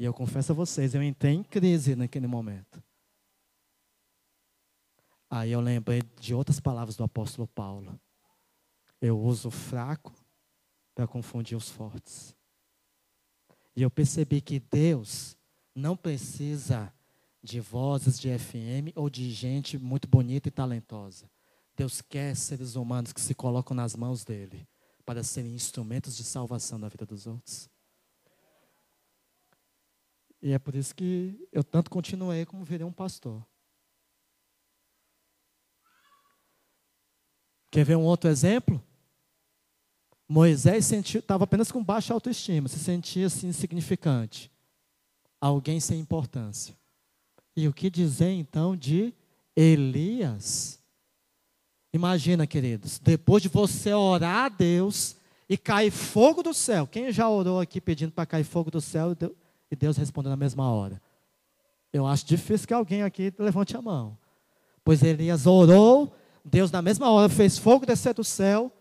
E 0.00 0.04
eu 0.06 0.14
confesso 0.14 0.52
a 0.52 0.54
vocês, 0.54 0.94
eu 0.94 1.02
entrei 1.02 1.34
em 1.34 1.42
crise 1.42 1.94
naquele 1.94 2.26
momento. 2.26 2.82
Aí 5.28 5.52
eu 5.52 5.60
lembrei 5.60 6.00
de 6.18 6.34
outras 6.34 6.58
palavras 6.58 6.96
do 6.96 7.04
apóstolo 7.04 7.46
Paulo. 7.46 8.00
Eu 8.98 9.20
uso 9.20 9.50
fraco 9.50 10.14
para 10.94 11.06
confundir 11.06 11.54
os 11.54 11.68
fortes. 11.68 12.34
E 13.76 13.82
eu 13.82 13.90
percebi 13.90 14.40
que 14.40 14.58
Deus 14.58 15.36
não 15.74 15.94
precisa 15.94 16.90
de 17.42 17.60
vozes 17.60 18.18
de 18.18 18.30
FM 18.38 18.96
ou 18.96 19.10
de 19.10 19.30
gente 19.30 19.76
muito 19.76 20.08
bonita 20.08 20.48
e 20.48 20.50
talentosa. 20.50 21.30
Deus 21.76 22.00
quer 22.00 22.34
seres 22.36 22.74
humanos 22.74 23.12
que 23.12 23.20
se 23.20 23.34
colocam 23.34 23.76
nas 23.76 23.94
mãos 23.94 24.24
dele 24.24 24.66
para 25.04 25.22
serem 25.22 25.54
instrumentos 25.54 26.16
de 26.16 26.24
salvação 26.24 26.80
da 26.80 26.88
vida 26.88 27.04
dos 27.04 27.26
outros. 27.26 27.68
E 30.42 30.52
é 30.52 30.58
por 30.58 30.74
isso 30.74 30.94
que 30.94 31.48
eu 31.52 31.62
tanto 31.62 31.90
continuei 31.90 32.46
como 32.46 32.64
virei 32.64 32.86
um 32.86 32.92
pastor. 32.92 33.44
Quer 37.70 37.84
ver 37.84 37.96
um 37.96 38.04
outro 38.04 38.28
exemplo? 38.28 38.82
Moisés 40.28 40.90
estava 40.90 41.44
apenas 41.44 41.70
com 41.70 41.82
baixa 41.82 42.14
autoestima, 42.14 42.68
se 42.68 42.78
sentia 42.78 43.26
assim 43.26 43.48
insignificante, 43.48 44.50
alguém 45.40 45.80
sem 45.80 45.98
importância. 45.98 46.76
E 47.56 47.66
o 47.66 47.72
que 47.72 47.90
dizer 47.90 48.30
então 48.30 48.76
de 48.76 49.12
Elias? 49.56 50.80
Imagina, 51.92 52.46
queridos, 52.46 52.98
depois 52.98 53.42
de 53.42 53.48
você 53.48 53.92
orar 53.92 54.44
a 54.44 54.48
Deus 54.48 55.16
e 55.48 55.58
cair 55.58 55.90
fogo 55.90 56.42
do 56.44 56.54
céu. 56.54 56.86
Quem 56.86 57.10
já 57.10 57.28
orou 57.28 57.58
aqui 57.58 57.80
pedindo 57.80 58.12
para 58.12 58.24
cair 58.24 58.44
fogo 58.44 58.70
do 58.70 58.80
céu 58.80 59.16
e 59.70 59.76
Deus 59.76 59.96
respondeu 59.96 60.30
na 60.30 60.36
mesma 60.36 60.70
hora? 60.70 61.00
Eu 61.92 62.06
acho 62.06 62.26
difícil 62.26 62.66
que 62.66 62.74
alguém 62.74 63.02
aqui 63.02 63.32
levante 63.38 63.76
a 63.76 63.82
mão. 63.82 64.16
Pois 64.84 65.02
Elias 65.02 65.46
orou, 65.46 66.14
Deus 66.44 66.70
na 66.70 66.80
mesma 66.80 67.10
hora 67.10 67.28
fez 67.28 67.58
fogo 67.58 67.84
descer 67.84 68.14
do 68.14 68.24
céu 68.24 68.72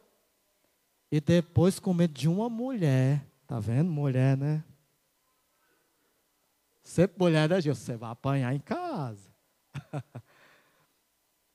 e 1.11 1.19
depois 1.19 1.79
com 1.79 1.93
medo 1.93 2.13
de 2.13 2.27
uma 2.27 2.49
mulher. 2.49 3.25
Tá 3.47 3.59
vendo? 3.59 3.89
Mulher, 3.91 4.37
né? 4.37 4.63
Sempre 6.83 7.19
mulher, 7.19 7.49
né, 7.49 7.61
Gil? 7.61 7.75
Você 7.75 7.95
vai 7.95 8.11
apanhar 8.11 8.53
em 8.53 8.59
casa. 8.59 9.29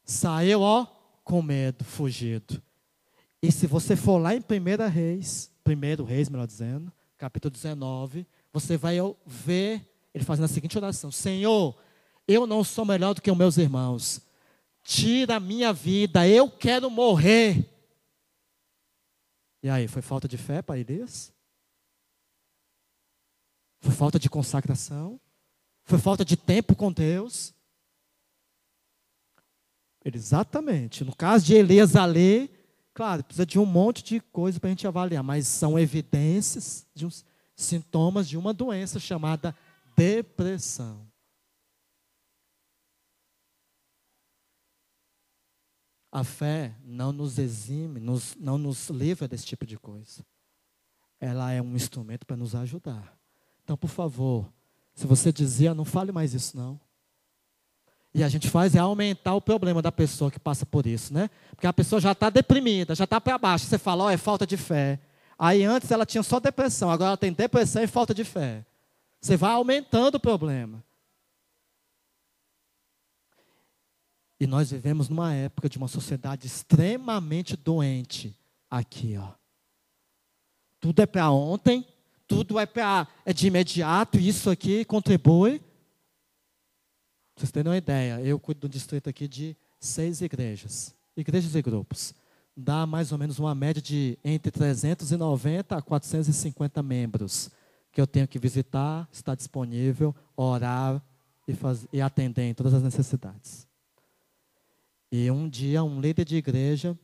Saiu, 0.05 0.61
ó, 0.61 0.87
com 1.25 1.41
medo, 1.41 1.85
fugido. 1.85 2.63
E 3.43 3.51
se 3.51 3.67
você 3.67 3.97
for 3.97 4.19
lá 4.19 4.35
em 4.35 4.39
1 4.39 4.89
Reis, 4.91 5.51
1 5.67 6.05
Reis, 6.05 6.29
melhor 6.29 6.47
dizendo, 6.47 6.93
capítulo 7.17 7.51
19, 7.51 8.27
você 8.55 8.77
vai 8.77 8.99
ver 9.27 9.85
ele 10.15 10.23
fazendo 10.23 10.45
a 10.45 10.49
seguinte 10.49 10.79
oração: 10.79 11.11
Senhor, 11.11 11.77
eu 12.27 12.47
não 12.47 12.63
sou 12.63 12.85
melhor 12.85 13.13
do 13.13 13.21
que 13.21 13.31
os 13.31 13.37
meus 13.37 13.59
irmãos. 13.59 14.21
Tira 14.85 15.37
a 15.37 15.41
minha 15.41 15.73
vida, 15.73 16.27
eu 16.29 16.49
quero 16.49 16.89
morrer. 16.89 17.69
E 19.61 19.69
aí, 19.69 19.89
foi 19.89 20.03
falta 20.03 20.29
de 20.29 20.39
fé 20.39 20.63
para 20.63 20.79
Elias? 20.79 21.33
Foi 23.81 23.93
falta 23.93 24.19
de 24.21 24.31
consagração? 24.31 25.21
Foi 25.83 25.99
falta 25.99 26.25
de 26.25 26.37
tempo 26.37 26.77
com 26.77 26.93
Deus? 26.93 27.53
Exatamente. 30.05 31.03
No 31.03 31.17
caso 31.17 31.45
de 31.47 31.55
Elias 31.55 31.97
ali, 31.97 32.51
claro, 32.93 33.25
precisa 33.25 33.47
de 33.47 33.59
um 33.59 33.67
monte 33.67 34.05
de 34.05 34.21
coisa 34.21 34.61
para 34.61 34.69
a 34.69 34.71
gente 34.71 34.87
avaliar, 34.87 35.25
mas 35.25 35.49
são 35.49 35.79
evidências 35.79 36.87
de 36.95 37.07
uns 37.07 37.25
sintomas 37.57 38.29
de 38.29 38.37
uma 38.37 38.53
doença 38.53 38.99
chamada 38.99 39.55
depressão. 39.97 41.07
A 46.11 46.23
fé 46.23 46.75
não 46.85 47.13
nos 47.13 47.39
exime, 47.39 47.99
nos, 47.99 48.37
não 48.37 48.57
nos 48.57 48.89
livra 48.89 49.27
desse 49.27 49.47
tipo 49.47 49.67
de 49.67 49.77
coisa. 49.77 50.25
Ela 51.21 51.53
é 51.53 51.61
um 51.61 51.75
instrumento 51.75 52.25
para 52.25 52.37
nos 52.37 52.55
ajudar. 52.55 53.19
Então, 53.65 53.77
por 53.77 53.89
favor, 53.89 54.49
se 54.95 55.07
você 55.07 55.33
dizia, 55.33 55.75
não 55.75 55.85
fale 55.85 56.13
mais 56.13 56.33
isso 56.35 56.57
não. 56.57 56.81
E 58.15 58.23
a 58.23 58.29
gente 58.29 58.49
faz 58.49 58.77
é 58.77 58.79
aumentar 58.79 59.35
o 59.35 59.41
problema 59.41 59.83
da 59.83 59.91
pessoa 59.91 60.31
que 60.31 60.39
passa 60.39 60.65
por 60.65 60.87
isso, 60.87 61.13
né? 61.13 61.29
Porque 61.51 61.67
a 61.67 61.73
pessoa 61.73 62.01
já 62.01 62.13
está 62.13 62.31
deprimida, 62.31 62.95
já 62.95 63.03
está 63.03 63.21
para 63.21 63.37
baixo. 63.37 63.67
Você 63.67 63.77
fala, 63.77 64.05
ó, 64.05 64.07
oh, 64.07 64.11
é 64.11 64.17
falta 64.17 64.47
de 64.47 64.57
fé. 64.57 65.01
Aí 65.39 65.65
antes 65.65 65.91
ela 65.91 66.07
tinha 66.07 66.23
só 66.23 66.39
depressão, 66.39 66.91
agora 66.91 67.11
ela 67.11 67.17
tem 67.17 67.33
depressão 67.33 67.83
e 67.83 67.87
falta 67.87 68.15
de 68.15 68.25
fé. 68.25 68.65
Você 69.21 69.37
vai 69.37 69.53
aumentando 69.53 70.17
o 70.17 70.21
problema. 70.21 70.85
E 74.39 74.47
nós 74.47 74.71
vivemos 74.71 75.09
numa 75.09 75.33
época 75.33 75.69
de 75.69 75.79
uma 75.79 75.89
sociedade 75.89 76.47
extremamente 76.47 77.57
doente 77.57 78.39
aqui, 78.71 79.17
ó. 79.17 79.33
Tudo 80.81 81.01
é 81.01 81.07
para 81.07 81.31
ontem, 81.31 81.87
tudo 82.27 82.59
é 82.59 82.67
para 82.67 83.09
é 83.25 83.33
de 83.33 83.47
imediato, 83.47 84.19
isso 84.19 84.51
aqui 84.51 84.85
contribui. 84.85 85.63
Vocês 87.37 87.51
terem 87.51 87.71
uma 87.71 87.79
ideia, 87.79 88.21
eu 88.21 88.39
cuido 88.39 88.63
do 88.63 88.69
distrito 88.69 89.09
aqui 89.09 89.27
de 89.27 89.57
seis 89.81 90.21
igrejas, 90.21 90.95
igrejas 91.17 91.55
e 91.55 91.63
grupos. 91.63 92.15
Dá 92.57 92.87
mais 92.87 93.11
ou 93.11 93.19
menos 93.19 93.39
uma 93.39 93.55
média 93.55 93.83
de 93.83 94.19
entre 94.25 94.51
390 94.51 95.77
a 95.77 95.83
450 95.83 96.83
membros 96.83 97.51
que 97.91 98.01
eu 98.01 98.07
tenho 98.07 98.27
que 98.27 98.39
visitar, 98.39 99.09
estar 99.13 99.35
disponível, 99.35 100.15
orar 100.37 101.03
e, 101.47 101.55
fazer, 101.55 101.89
e 101.93 102.01
atender 102.01 102.43
em 102.43 102.55
todas 102.55 102.75
as 102.75 102.83
necessidades. 102.83 103.69
E 105.11 105.31
um 105.31 105.49
dia, 105.49 105.83
um 105.85 106.01
líder 106.01 106.25
de 106.25 106.37
igreja 106.37 106.99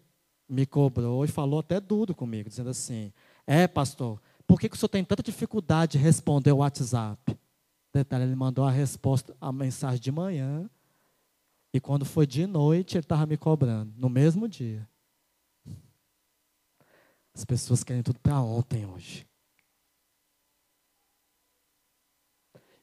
me 0.49 0.67
cobrou 0.67 1.25
e 1.25 1.29
falou 1.29 1.61
até 1.61 1.79
duro 1.79 2.13
comigo, 2.13 2.49
dizendo 2.49 2.71
assim: 2.71 3.13
É, 3.47 3.69
pastor, 3.69 4.21
por 4.47 4.59
que, 4.59 4.69
que 4.69 4.75
o 4.75 4.79
senhor 4.79 4.89
tem 4.89 5.05
tanta 5.05 5.23
dificuldade 5.23 5.93
de 5.93 5.99
responder 5.99 6.51
o 6.51 6.57
WhatsApp? 6.57 7.39
Detalhe, 7.93 8.25
ele 8.25 8.35
mandou 8.35 8.65
a 8.65 8.71
resposta, 8.71 9.37
a 9.41 9.53
mensagem 9.53 10.01
de 10.01 10.11
manhã, 10.11 10.69
e 11.73 11.81
quando 11.81 12.05
foi 12.05 12.27
de 12.27 12.47
noite, 12.47 12.97
ele 12.97 13.05
estava 13.05 13.27
me 13.27 13.37
cobrando, 13.37 13.93
no 13.97 14.09
mesmo 14.09 14.49
dia. 14.49 14.89
As 17.35 17.45
pessoas 17.45 17.85
querem 17.85 18.03
tudo 18.03 18.19
para 18.21 18.41
ontem 18.41 18.87
hoje. 18.87 19.27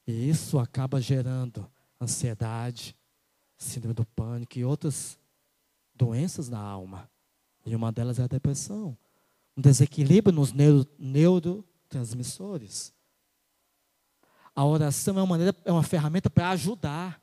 E 0.08 0.30
isso 0.30 0.58
acaba 0.58 1.02
gerando 1.02 1.70
ansiedade, 2.00 2.96
síndrome 3.58 3.94
do 3.94 4.06
pânico 4.06 4.58
e 4.58 4.64
outras 4.64 5.20
doenças 5.94 6.48
na 6.48 6.60
alma. 6.60 7.10
E 7.66 7.76
uma 7.76 7.92
delas 7.92 8.18
é 8.20 8.24
a 8.24 8.28
depressão. 8.28 8.98
Um 9.58 9.62
desequilíbrio 9.62 10.34
nos 10.34 10.54
neuro, 10.54 10.88
neurotransmissores. 10.98 12.94
A 14.56 14.64
oração 14.64 15.18
é 15.18 15.22
uma, 15.22 15.28
maneira, 15.28 15.56
é 15.66 15.72
uma 15.72 15.84
ferramenta 15.84 16.30
para 16.30 16.50
ajudar. 16.52 17.22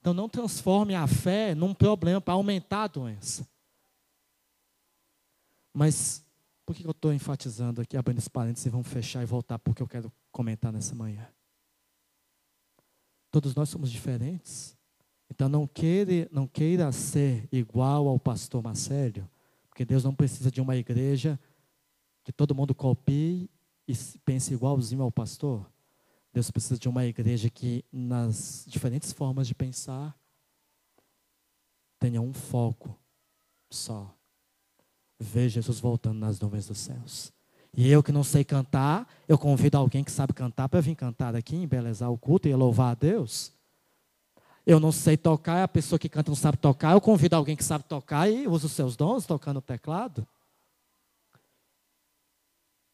Então 0.00 0.12
não 0.12 0.28
transforme 0.28 0.94
a 0.94 1.06
fé 1.06 1.54
num 1.54 1.72
problema 1.72 2.20
para 2.20 2.34
aumentar 2.34 2.84
a 2.84 2.88
doença. 2.88 3.48
Mas 5.72 6.24
por 6.66 6.74
que 6.74 6.86
eu 6.86 6.90
estou 6.90 7.12
enfatizando 7.12 7.80
aqui, 7.80 7.96
abrindo 7.96 8.18
esse 8.18 8.30
parênteses 8.30 8.66
e 8.66 8.70
vamos 8.70 8.88
fechar 8.88 9.22
e 9.22 9.26
voltar 9.26 9.58
porque 9.58 9.82
eu 9.82 9.88
quero 9.88 10.12
comentar 10.30 10.72
nessa 10.72 10.94
manhã? 10.94 11.28
Todos 13.30 13.54
nós 13.54 13.68
somos 13.68 13.90
diferentes. 13.90 14.76
Então 15.30 15.48
não 15.48 15.66
queira, 15.66 16.28
não 16.32 16.46
queira 16.46 16.90
ser 16.90 17.48
igual 17.52 18.08
ao 18.08 18.18
pastor 18.18 18.62
Marcelo, 18.62 19.28
porque 19.68 19.84
Deus 19.84 20.02
não 20.02 20.14
precisa 20.14 20.50
de 20.50 20.60
uma 20.60 20.76
igreja 20.76 21.38
que 22.24 22.32
todo 22.32 22.54
mundo 22.54 22.74
copie 22.74 23.48
e 23.86 23.94
pense 24.24 24.52
igualzinho 24.52 25.02
ao 25.02 25.10
pastor. 25.10 25.70
Deus 26.32 26.50
precisa 26.50 26.78
de 26.78 26.88
uma 26.88 27.04
igreja 27.04 27.50
que, 27.50 27.84
nas 27.92 28.64
diferentes 28.66 29.12
formas 29.12 29.48
de 29.48 29.54
pensar, 29.54 30.16
tenha 31.98 32.20
um 32.20 32.32
foco 32.32 32.96
só. 33.68 34.14
Ver 35.20 35.48
Jesus 35.50 35.78
voltando 35.78 36.18
nas 36.18 36.40
nuvens 36.40 36.66
dos 36.66 36.78
céus. 36.78 37.30
E 37.76 37.88
eu 37.88 38.02
que 38.02 38.10
não 38.10 38.24
sei 38.24 38.42
cantar, 38.42 39.06
eu 39.28 39.38
convido 39.38 39.76
alguém 39.76 40.02
que 40.02 40.10
sabe 40.10 40.32
cantar 40.32 40.68
para 40.68 40.80
vir 40.80 40.96
cantar 40.96 41.36
aqui, 41.36 41.54
embelezar 41.54 42.10
o 42.10 42.18
culto 42.18 42.48
e 42.48 42.54
louvar 42.54 42.92
a 42.92 42.94
Deus. 42.94 43.52
Eu 44.66 44.80
não 44.80 44.90
sei 44.90 45.16
tocar, 45.16 45.62
a 45.62 45.68
pessoa 45.68 45.98
que 45.98 46.08
canta 46.08 46.30
não 46.30 46.36
sabe 46.36 46.58
tocar, 46.58 46.92
eu 46.92 47.00
convido 47.00 47.36
alguém 47.36 47.56
que 47.56 47.64
sabe 47.64 47.84
tocar 47.84 48.30
e 48.30 48.48
usa 48.48 48.66
os 48.66 48.72
seus 48.72 48.96
dons 48.96 49.26
tocando 49.26 49.58
o 49.58 49.62
teclado. 49.62 50.26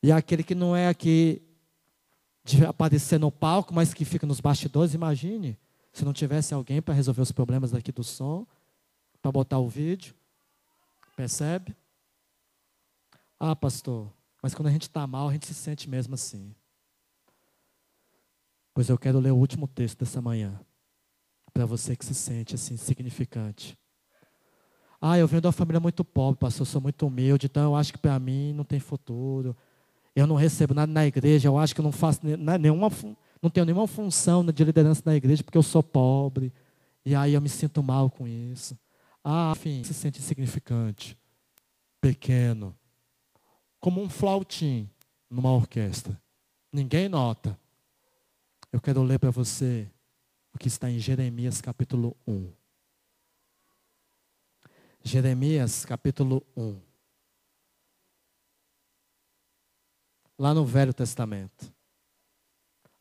E 0.02 0.12
aquele 0.12 0.42
que 0.42 0.54
não 0.54 0.76
é 0.76 0.88
aqui 0.88 1.42
de 2.44 2.64
aparecer 2.64 3.18
no 3.18 3.32
palco, 3.32 3.74
mas 3.74 3.92
que 3.92 4.04
fica 4.04 4.26
nos 4.26 4.40
bastidores, 4.40 4.94
imagine 4.94 5.58
se 5.92 6.04
não 6.04 6.12
tivesse 6.12 6.52
alguém 6.52 6.82
para 6.82 6.92
resolver 6.92 7.22
os 7.22 7.32
problemas 7.32 7.72
aqui 7.72 7.90
do 7.90 8.04
som, 8.04 8.46
para 9.22 9.32
botar 9.32 9.58
o 9.58 9.68
vídeo. 9.68 10.14
Percebe? 11.16 11.74
Ah, 13.38 13.54
pastor, 13.54 14.10
mas 14.42 14.54
quando 14.54 14.68
a 14.68 14.70
gente 14.70 14.82
está 14.82 15.06
mal, 15.06 15.28
a 15.28 15.32
gente 15.32 15.46
se 15.46 15.54
sente 15.54 15.88
mesmo 15.88 16.14
assim. 16.14 16.54
Pois 18.72 18.88
eu 18.88 18.98
quero 18.98 19.18
ler 19.18 19.32
o 19.32 19.36
último 19.36 19.66
texto 19.66 19.98
dessa 19.98 20.20
manhã. 20.20 20.60
Para 21.52 21.66
você 21.66 21.96
que 21.96 22.04
se 22.04 22.14
sente 22.14 22.54
assim, 22.54 22.76
significante. 22.76 23.78
Ah, 25.00 25.18
eu 25.18 25.26
venho 25.26 25.40
de 25.40 25.46
uma 25.46 25.52
família 25.52 25.80
muito 25.80 26.04
pobre, 26.04 26.38
pastor, 26.38 26.62
eu 26.62 26.70
sou 26.70 26.80
muito 26.80 27.06
humilde, 27.06 27.46
então 27.46 27.62
eu 27.62 27.76
acho 27.76 27.92
que 27.92 27.98
para 27.98 28.18
mim 28.18 28.52
não 28.52 28.64
tem 28.64 28.80
futuro. 28.80 29.56
Eu 30.14 30.26
não 30.26 30.36
recebo 30.36 30.72
nada 30.72 30.90
na 30.90 31.06
igreja, 31.06 31.48
eu 31.48 31.58
acho 31.58 31.74
que 31.74 31.80
eu 31.80 31.84
não 31.84 31.92
faço 31.92 32.20
nenhuma, 32.22 32.90
não 33.42 33.50
tenho 33.50 33.66
nenhuma 33.66 33.86
função 33.86 34.44
de 34.44 34.64
liderança 34.64 35.02
na 35.04 35.14
igreja 35.14 35.44
porque 35.44 35.58
eu 35.58 35.62
sou 35.62 35.82
pobre. 35.82 36.52
E 37.04 37.14
aí 37.14 37.34
eu 37.34 37.40
me 37.40 37.48
sinto 37.48 37.82
mal 37.82 38.10
com 38.10 38.26
isso. 38.26 38.78
Ah, 39.22 39.52
enfim, 39.54 39.84
se 39.84 39.92
sente 39.92 40.18
insignificante, 40.18 41.16
pequeno, 42.00 42.74
como 43.80 44.02
um 44.02 44.08
flautim 44.08 44.90
numa 45.28 45.52
orquestra. 45.52 46.20
Ninguém 46.72 47.08
nota. 47.08 47.58
Eu 48.72 48.80
quero 48.80 49.02
ler 49.02 49.18
para 49.18 49.30
você 49.30 49.90
o 50.52 50.58
que 50.58 50.68
está 50.68 50.90
em 50.90 50.98
Jeremias 50.98 51.60
capítulo 51.60 52.16
1. 52.26 52.52
Jeremias 55.02 55.84
capítulo 55.84 56.44
1. 56.56 56.80
Lá 60.38 60.52
no 60.52 60.64
Velho 60.64 60.92
Testamento. 60.92 61.72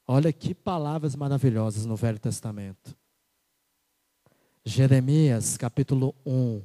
Olha 0.08 0.32
que 0.32 0.54
palavras 0.54 1.16
maravilhosas 1.16 1.86
no 1.86 1.96
Velho 1.96 2.20
Testamento. 2.20 2.96
Jeremias 4.64 5.58
capítulo 5.58 6.14
1. 6.26 6.62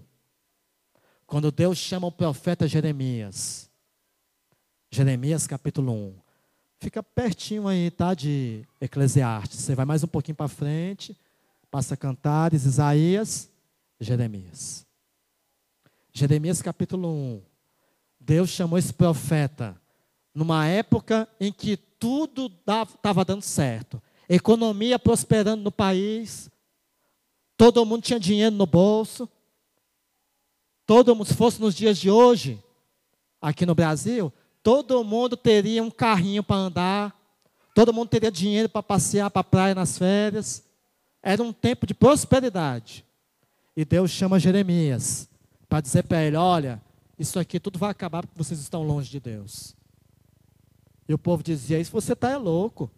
Quando 1.26 1.50
Deus 1.50 1.78
chama 1.78 2.06
o 2.06 2.12
profeta 2.12 2.66
Jeremias, 2.66 3.69
Jeremias 4.92 5.46
capítulo 5.46 5.92
1. 5.92 6.14
Fica 6.80 7.00
pertinho 7.00 7.68
aí, 7.68 7.92
tá? 7.92 8.12
De 8.12 8.66
Eclesiastes. 8.80 9.60
Você 9.60 9.74
vai 9.76 9.86
mais 9.86 10.02
um 10.02 10.08
pouquinho 10.08 10.34
para 10.34 10.48
frente, 10.48 11.16
passa 11.70 11.96
Cantares, 11.96 12.64
Isaías, 12.64 13.48
Jeremias. 14.00 14.84
Jeremias 16.12 16.60
capítulo 16.60 17.08
1. 17.08 17.42
Deus 18.18 18.50
chamou 18.50 18.78
esse 18.78 18.92
profeta 18.92 19.80
numa 20.34 20.66
época 20.66 21.28
em 21.38 21.52
que 21.52 21.76
tudo 21.76 22.46
estava 22.46 23.24
dando 23.24 23.42
certo. 23.42 24.02
Economia 24.28 24.98
prosperando 24.98 25.62
no 25.62 25.70
país. 25.70 26.50
Todo 27.56 27.86
mundo 27.86 28.02
tinha 28.02 28.18
dinheiro 28.18 28.56
no 28.56 28.66
bolso. 28.66 29.28
Todo 30.84 31.14
mundo, 31.14 31.28
se 31.28 31.34
fosse 31.34 31.60
nos 31.60 31.76
dias 31.76 31.96
de 31.96 32.10
hoje, 32.10 32.60
aqui 33.40 33.64
no 33.64 33.74
Brasil, 33.76 34.32
todo 34.62 35.02
mundo 35.04 35.36
teria 35.36 35.82
um 35.82 35.90
carrinho 35.90 36.42
para 36.42 36.56
andar, 36.56 37.16
todo 37.74 37.92
mundo 37.92 38.08
teria 38.08 38.30
dinheiro 38.30 38.68
para 38.68 38.82
passear 38.82 39.30
para 39.30 39.40
a 39.40 39.44
praia 39.44 39.74
nas 39.74 39.96
férias. 39.96 40.64
Era 41.22 41.42
um 41.42 41.52
tempo 41.52 41.86
de 41.86 41.94
prosperidade. 41.94 43.04
E 43.76 43.84
Deus 43.84 44.10
chama 44.10 44.38
Jeremias 44.38 45.28
para 45.68 45.80
dizer 45.80 46.02
para 46.04 46.22
ele: 46.22 46.36
Olha, 46.36 46.80
isso 47.18 47.38
aqui 47.38 47.60
tudo 47.60 47.78
vai 47.78 47.90
acabar 47.90 48.22
porque 48.22 48.36
vocês 48.36 48.60
estão 48.60 48.82
longe 48.82 49.10
de 49.10 49.20
Deus. 49.20 49.74
E 51.08 51.14
o 51.14 51.18
povo 51.18 51.42
dizia: 51.42 51.78
Isso 51.78 51.92
você 51.92 52.12
está 52.12 52.30
é 52.30 52.36
louco. 52.36 52.90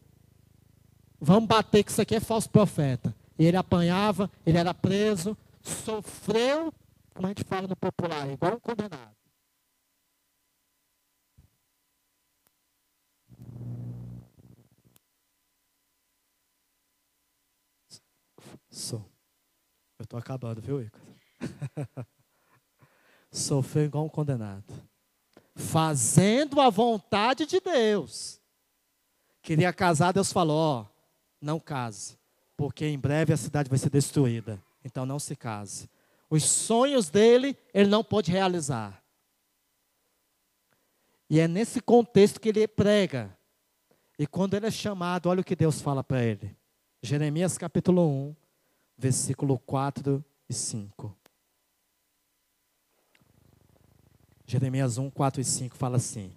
Vamos 1.20 1.46
bater 1.46 1.84
que 1.84 1.90
isso 1.90 2.02
aqui 2.02 2.16
é 2.16 2.20
falso 2.20 2.50
profeta. 2.50 3.14
E 3.38 3.44
ele 3.44 3.56
apanhava, 3.56 4.30
ele 4.44 4.58
era 4.58 4.74
preso, 4.74 5.36
sofreu, 5.62 6.72
como 7.14 7.26
a 7.26 7.30
gente 7.30 7.44
fala 7.44 7.68
no 7.68 7.76
popular, 7.76 8.28
igual 8.28 8.54
um 8.54 8.60
condenado. 8.60 9.21
Sou. 18.72 19.04
Eu 19.98 20.04
estou 20.04 20.18
acabando, 20.18 20.62
viu, 20.62 20.80
Igor? 20.80 21.00
Sofreu 23.30 23.84
igual 23.84 24.06
um 24.06 24.08
condenado. 24.08 24.64
Fazendo 25.54 26.58
a 26.58 26.70
vontade 26.70 27.44
de 27.44 27.60
Deus. 27.60 28.40
Queria 29.42 29.72
casar, 29.74 30.12
Deus 30.12 30.32
falou: 30.32 30.56
ó, 30.56 30.86
não 31.38 31.60
case, 31.60 32.18
porque 32.56 32.86
em 32.86 32.98
breve 32.98 33.34
a 33.34 33.36
cidade 33.36 33.68
vai 33.68 33.78
ser 33.78 33.90
destruída. 33.90 34.58
Então 34.82 35.04
não 35.04 35.18
se 35.18 35.36
case. 35.36 35.88
Os 36.30 36.44
sonhos 36.44 37.10
dele, 37.10 37.54
ele 37.74 37.90
não 37.90 38.02
pôde 38.02 38.32
realizar. 38.32 39.04
E 41.28 41.38
é 41.38 41.46
nesse 41.46 41.80
contexto 41.80 42.40
que 42.40 42.48
ele 42.48 42.66
prega. 42.66 43.36
E 44.18 44.26
quando 44.26 44.54
ele 44.54 44.66
é 44.66 44.70
chamado, 44.70 45.28
olha 45.28 45.42
o 45.42 45.44
que 45.44 45.54
Deus 45.54 45.82
fala 45.82 46.02
para 46.02 46.22
ele. 46.22 46.56
Jeremias 47.02 47.58
capítulo 47.58 48.08
1, 48.08 48.36
versículo 49.02 49.58
4 49.58 50.24
e 50.48 50.54
5. 50.54 51.18
Jeremias 54.46 54.96
1, 54.96 55.10
4 55.10 55.40
e 55.40 55.44
5 55.44 55.76
fala 55.76 55.96
assim: 55.96 56.32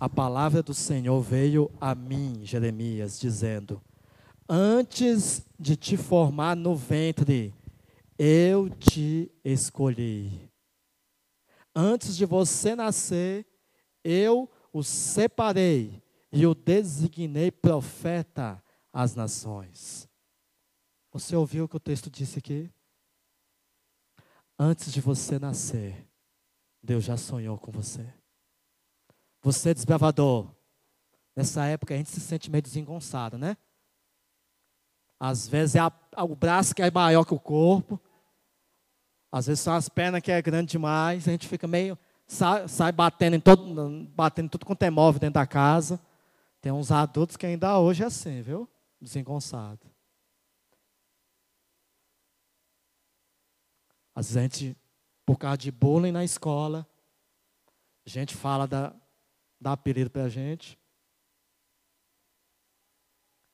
A 0.00 0.08
palavra 0.08 0.62
do 0.62 0.72
Senhor 0.72 1.20
veio 1.20 1.70
a 1.78 1.94
mim, 1.94 2.40
Jeremias, 2.42 3.20
dizendo: 3.20 3.82
Antes 4.48 5.44
de 5.60 5.76
te 5.76 5.98
formar 5.98 6.56
no 6.56 6.74
ventre, 6.74 7.54
eu 8.18 8.70
te 8.70 9.30
escolhi. 9.44 10.50
Antes 11.74 12.16
de 12.16 12.24
você 12.24 12.74
nascer, 12.74 13.46
eu 14.02 14.50
o 14.72 14.82
separei 14.82 16.02
e 16.32 16.46
o 16.46 16.54
designei 16.54 17.50
profeta 17.50 18.62
às 18.90 19.14
nações. 19.14 20.08
Você 21.18 21.34
ouviu 21.34 21.64
o 21.64 21.68
que 21.68 21.76
o 21.76 21.80
texto 21.80 22.10
disse 22.10 22.38
aqui? 22.38 22.70
Antes 24.58 24.92
de 24.92 25.00
você 25.00 25.38
nascer, 25.38 26.06
Deus 26.82 27.04
já 27.04 27.16
sonhou 27.16 27.56
com 27.56 27.72
você. 27.72 28.06
Você, 29.40 29.72
desbravador, 29.72 30.54
nessa 31.34 31.64
época 31.64 31.94
a 31.94 31.96
gente 31.96 32.10
se 32.10 32.20
sente 32.20 32.50
meio 32.50 32.60
desengonçado, 32.60 33.38
né? 33.38 33.56
Às 35.18 35.48
vezes 35.48 35.76
é 35.76 35.78
a, 35.78 35.90
o 36.22 36.36
braço 36.36 36.74
que 36.74 36.82
é 36.82 36.90
maior 36.90 37.24
que 37.24 37.32
o 37.32 37.40
corpo. 37.40 37.98
Às 39.32 39.46
vezes 39.46 39.60
são 39.60 39.72
as 39.72 39.88
pernas 39.88 40.20
que 40.20 40.30
é 40.30 40.42
grande 40.42 40.72
demais. 40.72 41.26
A 41.26 41.30
gente 41.30 41.48
fica 41.48 41.66
meio. 41.66 41.98
Sai, 42.26 42.68
sai 42.68 42.92
batendo 42.92 43.36
em 43.36 43.40
todo, 43.40 44.06
batendo 44.14 44.50
tudo 44.50 44.66
quanto 44.66 44.82
é 44.82 44.90
móvel 44.90 45.18
dentro 45.18 45.40
da 45.40 45.46
casa. 45.46 45.98
Tem 46.60 46.70
uns 46.70 46.92
adultos 46.92 47.38
que 47.38 47.46
ainda 47.46 47.78
hoje 47.78 48.02
é 48.02 48.06
assim, 48.06 48.42
viu? 48.42 48.68
Desengonçado. 49.00 49.95
Às 54.16 54.28
vezes 54.28 54.36
a 54.38 54.42
gente, 54.42 54.76
por 55.26 55.38
causa 55.38 55.58
de 55.58 55.70
bullying 55.70 56.10
na 56.10 56.24
escola, 56.24 56.88
a 58.06 58.08
gente 58.08 58.34
fala 58.34 58.66
da, 58.66 58.96
dá 59.60 59.72
apelido 59.72 60.08
para 60.08 60.24
a 60.24 60.28
gente. 60.30 60.78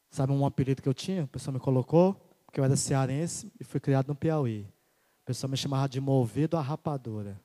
Sabe 0.09 0.33
um 0.33 0.47
apelido 0.47 0.81
que 0.81 0.89
eu 0.89 0.95
tinha? 0.95 1.25
A 1.25 1.27
pessoa 1.27 1.53
me 1.53 1.59
colocou, 1.59 2.15
porque 2.47 2.61
eu 2.61 2.65
era 2.65 2.77
cearense 2.77 3.53
e 3.59 3.65
fui 3.65 3.81
criado 3.81 4.07
no 4.07 4.15
Piauí. 4.15 4.73
A 5.25 5.27
pessoa 5.27 5.51
me 5.51 5.57
chamava 5.57 5.89
de 5.89 6.01
movido 6.01 6.57
a 6.57 6.61
rapadura. 6.61 7.41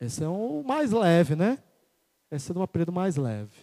Esse 0.00 0.24
é 0.24 0.28
o 0.28 0.62
mais 0.64 0.92
leve, 0.92 1.36
né? 1.36 1.62
Esse 2.30 2.52
é 2.52 2.54
um 2.54 2.62
apelido 2.62 2.90
mais 2.90 3.16
leve. 3.16 3.54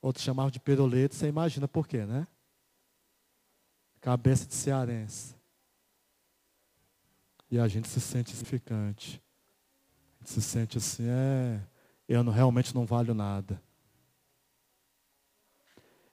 Outros 0.00 0.24
chamavam 0.24 0.50
de 0.50 0.60
pirulito, 0.60 1.14
você 1.16 1.26
imagina 1.26 1.66
por 1.66 1.88
quê, 1.88 2.04
né? 2.04 2.26
Cabeça 4.02 4.44
de 4.46 4.54
cearense. 4.54 5.34
E 7.48 7.58
a 7.58 7.68
gente 7.68 7.88
se 7.88 8.00
sente 8.00 8.32
significante. 8.32 9.22
A 10.20 10.24
gente 10.24 10.32
se 10.32 10.42
sente 10.42 10.76
assim, 10.76 11.04
é, 11.06 11.60
eu 12.08 12.24
não, 12.24 12.32
realmente 12.32 12.74
não 12.74 12.84
valho 12.84 13.14
nada. 13.14 13.62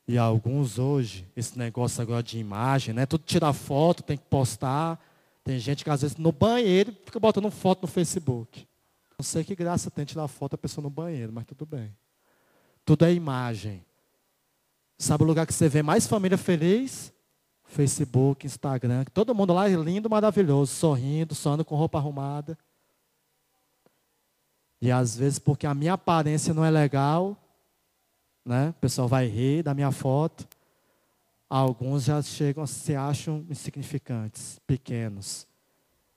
E 0.08 0.18
alguns 0.18 0.78
hoje, 0.78 1.28
esse 1.36 1.58
negócio 1.58 2.02
agora 2.02 2.22
de 2.22 2.38
imagem, 2.38 2.94
né? 2.94 3.06
Tudo 3.06 3.24
tirar 3.24 3.54
foto, 3.54 4.04
tem 4.04 4.18
que 4.18 4.26
postar. 4.26 5.00
Tem 5.44 5.58
gente 5.58 5.84
que 5.84 5.90
às 5.90 6.02
vezes 6.02 6.18
no 6.18 6.32
banheiro 6.32 6.96
fica 7.06 7.20
botando 7.20 7.50
foto 7.50 7.82
no 7.84 7.88
Facebook. 7.88 8.68
Não 9.18 9.24
sei 9.24 9.44
que 9.44 9.56
graça 9.56 9.90
tem 9.90 10.06
tirar 10.06 10.28
foto 10.28 10.52
da 10.52 10.58
pessoa 10.60 10.84
no 10.84 10.90
banheiro, 10.92 11.34
mas 11.34 11.46
tudo 11.46 11.66
bem. 11.66 11.96
Tudo 12.86 13.06
é 13.06 13.14
imagem. 13.14 13.84
Sabe 14.98 15.24
o 15.24 15.28
lugar 15.28 15.48
que 15.48 15.54
você 15.54 15.68
vê 15.68 15.82
mais 15.82 16.06
família 16.06 16.38
feliz? 16.38 17.12
Facebook, 17.70 18.46
Instagram. 18.46 19.06
Todo 19.14 19.34
mundo 19.34 19.54
lá 19.54 19.70
é 19.70 19.76
lindo, 19.76 20.10
maravilhoso, 20.10 20.74
sorrindo, 20.74 21.36
sonhando 21.36 21.64
com 21.64 21.76
roupa 21.76 21.98
arrumada. 21.98 22.58
E 24.82 24.92
às 24.92 25.16
vezes, 25.16 25.40
porque 25.40 25.68
a 25.68 25.74
minha 25.74 25.94
aparência 25.94 26.54
não 26.54 26.66
é 26.66 26.72
legal, 26.72 27.38
né? 28.44 28.70
O 28.70 28.74
pessoal 28.74 29.08
vai 29.08 29.28
rir 29.28 29.64
da 29.64 29.74
minha 29.74 29.92
foto. 29.92 30.48
Alguns 31.50 32.06
já 32.06 32.22
chegam, 32.22 32.66
se 32.66 32.96
acham 32.96 33.46
insignificantes, 33.50 34.60
pequenos. 34.66 35.48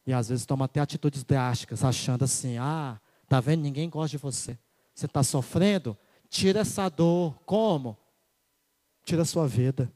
E 0.07 0.13
às 0.13 0.29
vezes 0.29 0.47
tomam 0.47 0.65
até 0.65 0.81
atitudes 0.81 1.23
drásticas, 1.25 1.85
achando 1.85 2.25
assim: 2.25 2.57
ah, 2.59 3.01
tá 3.29 3.41
vendo? 3.41 3.63
Ninguém 3.63 3.91
gosta 3.91 4.17
de 4.17 4.23
você. 4.23 4.59
Você 4.95 5.07
está 5.07 5.23
sofrendo? 5.23 5.97
Tira 6.29 6.61
essa 6.61 6.89
dor. 6.89 7.35
Como? 7.45 7.97
Tira 9.05 9.23
a 9.23 9.27
sua 9.27 9.47
vida. 9.47 9.93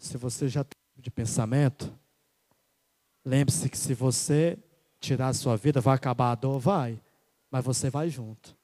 Se 0.00 0.16
você 0.16 0.48
já 0.48 0.64
tem 0.64 0.72
de 0.96 1.10
pensamento, 1.10 1.94
lembre-se 3.22 3.68
que 3.68 3.76
se 3.76 3.92
você 3.92 4.58
tirar 4.98 5.28
a 5.28 5.34
sua 5.34 5.58
vida, 5.58 5.78
vai 5.78 5.94
acabar 5.94 6.32
a 6.32 6.34
dor? 6.34 6.58
Vai. 6.58 7.00
Mas 7.50 7.62
você 7.62 7.90
vai 7.90 8.08
junto. 8.08 8.56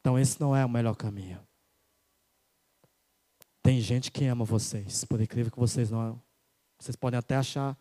Então 0.00 0.18
esse 0.18 0.40
não 0.40 0.54
é 0.54 0.64
o 0.64 0.68
melhor 0.68 0.96
caminho. 0.96 1.40
Tem 3.62 3.80
gente 3.80 4.10
que 4.10 4.24
ama 4.26 4.44
vocês, 4.44 5.04
por 5.04 5.20
incrível 5.20 5.52
que 5.52 5.58
vocês 5.58 5.92
não. 5.92 6.20
Vocês 6.78 6.96
podem 6.96 7.18
até 7.18 7.36
achar 7.36 7.78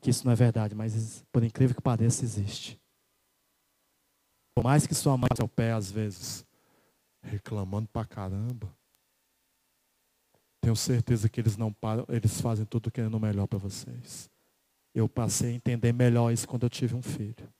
que 0.00 0.10
isso 0.10 0.24
não 0.24 0.32
é 0.32 0.36
verdade, 0.36 0.76
mas 0.76 1.24
por 1.32 1.42
incrível 1.42 1.74
que 1.74 1.82
pareça, 1.82 2.24
existe. 2.24 2.80
Por 4.54 4.62
mais 4.62 4.86
que 4.86 4.94
sua 4.94 5.16
mãe 5.16 5.28
seu 5.36 5.48
pé 5.48 5.72
às 5.72 5.90
vezes, 5.90 6.46
reclamando 7.20 7.88
pra 7.88 8.04
caramba, 8.04 8.72
tenho 10.64 10.74
certeza 10.74 11.28
que 11.28 11.38
eles 11.38 11.58
não 11.58 11.70
param, 11.70 12.06
eles 12.08 12.40
fazem 12.40 12.64
tudo 12.64 12.90
querendo 12.90 13.14
o 13.14 13.20
melhor 13.20 13.46
para 13.46 13.58
vocês. 13.58 14.30
Eu 14.94 15.06
passei 15.06 15.50
a 15.50 15.52
entender 15.52 15.92
melhor 15.92 16.32
isso 16.32 16.48
quando 16.48 16.62
eu 16.62 16.70
tive 16.70 16.94
um 16.94 17.02
filho. 17.02 17.52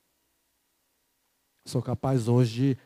Sou 1.67 1.83
capaz 1.83 2.29
hoje 2.29 2.79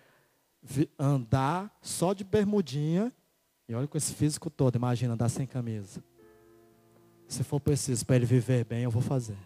de 0.60 0.90
andar 0.98 1.72
só 1.80 2.12
de 2.12 2.24
bermudinha, 2.24 3.12
e 3.68 3.74
olha 3.74 3.86
com 3.86 3.96
esse 3.96 4.12
físico 4.12 4.50
todo, 4.50 4.74
imagina 4.74 5.14
andar 5.14 5.28
sem 5.28 5.46
camisa. 5.46 6.02
Se 7.28 7.44
for 7.44 7.60
preciso 7.60 8.04
para 8.04 8.16
ele 8.16 8.26
viver 8.26 8.64
bem, 8.64 8.82
eu 8.82 8.90
vou 8.90 9.02
fazer. 9.02 9.38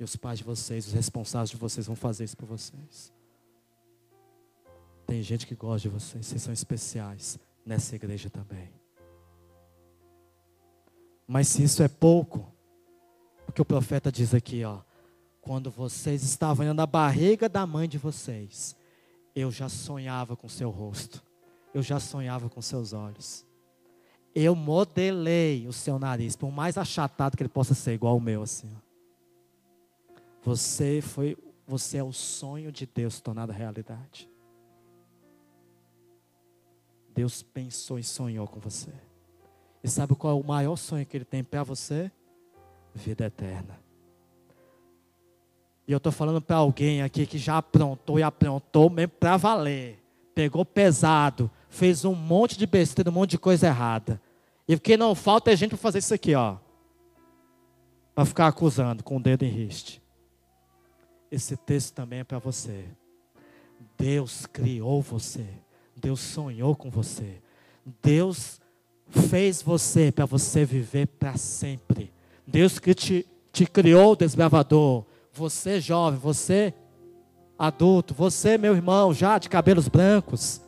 E 0.00 0.04
os 0.04 0.16
pais 0.16 0.38
de 0.38 0.44
vocês, 0.44 0.88
os 0.88 0.94
responsáveis 0.94 1.50
de 1.50 1.56
vocês 1.56 1.86
vão 1.86 1.94
fazer 1.94 2.24
isso 2.24 2.36
por 2.36 2.46
vocês. 2.46 3.12
Tem 5.06 5.22
gente 5.22 5.46
que 5.46 5.54
gosta 5.54 5.88
de 5.88 5.94
vocês, 5.94 6.26
vocês 6.26 6.42
são 6.42 6.52
especiais 6.52 7.38
nessa 7.64 7.94
igreja 7.94 8.28
também. 8.28 8.75
Mas 11.26 11.48
se 11.48 11.62
isso 11.62 11.82
é 11.82 11.88
pouco, 11.88 12.52
o 13.48 13.52
que 13.52 13.60
o 13.60 13.64
profeta 13.64 14.12
diz 14.12 14.34
aqui, 14.34 14.64
ó, 14.64 14.80
quando 15.40 15.70
vocês 15.70 16.22
estavam 16.22 16.72
na 16.74 16.86
barriga 16.86 17.48
da 17.48 17.66
mãe 17.66 17.88
de 17.88 17.98
vocês, 17.98 18.76
eu 19.34 19.50
já 19.50 19.68
sonhava 19.68 20.36
com 20.36 20.48
seu 20.48 20.70
rosto. 20.70 21.22
Eu 21.74 21.82
já 21.82 22.00
sonhava 22.00 22.48
com 22.48 22.62
seus 22.62 22.92
olhos. 22.92 23.44
Eu 24.34 24.54
modelei 24.54 25.66
o 25.68 25.72
seu 25.72 25.98
nariz, 25.98 26.36
por 26.36 26.50
mais 26.50 26.78
achatado 26.78 27.36
que 27.36 27.42
ele 27.42 27.48
possa 27.48 27.74
ser, 27.74 27.92
igual 27.92 28.16
o 28.16 28.20
meu 28.20 28.42
assim. 28.42 28.70
Você 30.42 31.00
foi, 31.00 31.36
você 31.66 31.98
é 31.98 32.04
o 32.04 32.12
sonho 32.12 32.70
de 32.70 32.86
Deus 32.86 33.20
tornado 33.20 33.52
realidade. 33.52 34.30
Deus 37.14 37.42
pensou 37.42 37.98
e 37.98 38.04
sonhou 38.04 38.46
com 38.46 38.60
você. 38.60 38.92
E 39.86 39.88
sabe 39.88 40.16
qual 40.16 40.36
é 40.36 40.40
o 40.40 40.44
maior 40.44 40.74
sonho 40.74 41.06
que 41.06 41.16
ele 41.16 41.24
tem 41.24 41.44
para 41.44 41.62
você? 41.62 42.10
Vida 42.92 43.26
eterna. 43.26 43.78
E 45.86 45.92
eu 45.92 45.98
estou 45.98 46.10
falando 46.10 46.42
para 46.42 46.56
alguém 46.56 47.02
aqui 47.02 47.24
que 47.24 47.38
já 47.38 47.58
aprontou 47.58 48.18
e 48.18 48.22
aprontou 48.24 48.90
mesmo 48.90 49.12
para 49.12 49.36
valer. 49.36 50.02
Pegou 50.34 50.64
pesado, 50.64 51.48
fez 51.68 52.04
um 52.04 52.16
monte 52.16 52.58
de 52.58 52.66
besteira, 52.66 53.10
um 53.10 53.12
monte 53.12 53.30
de 53.30 53.38
coisa 53.38 53.68
errada. 53.68 54.20
E 54.66 54.74
o 54.74 54.80
que 54.80 54.96
não 54.96 55.14
falta 55.14 55.52
é 55.52 55.56
gente 55.56 55.68
para 55.68 55.78
fazer 55.78 56.00
isso 56.00 56.12
aqui, 56.12 56.34
ó. 56.34 56.56
Para 58.12 58.24
ficar 58.24 58.48
acusando 58.48 59.04
com 59.04 59.18
o 59.18 59.22
dedo 59.22 59.44
em 59.44 59.50
riste. 59.50 60.02
Esse 61.30 61.56
texto 61.56 61.94
também 61.94 62.18
é 62.18 62.24
para 62.24 62.40
você. 62.40 62.86
Deus 63.96 64.46
criou 64.46 65.00
você. 65.00 65.46
Deus 65.94 66.18
sonhou 66.18 66.74
com 66.74 66.90
você. 66.90 67.40
Deus 68.02 68.60
fez 69.08 69.62
você 69.62 70.10
para 70.12 70.26
você 70.26 70.64
viver 70.64 71.06
para 71.06 71.36
sempre. 71.36 72.12
Deus 72.46 72.78
que 72.78 72.94
te, 72.94 73.26
te 73.52 73.66
criou, 73.66 74.16
desbravador 74.16 75.04
você 75.36 75.80
jovem, 75.80 76.18
você 76.18 76.72
adulto, 77.58 78.14
você 78.14 78.56
meu 78.56 78.74
irmão, 78.74 79.12
já 79.12 79.38
de 79.38 79.48
cabelos 79.48 79.88
brancos, 79.88 80.60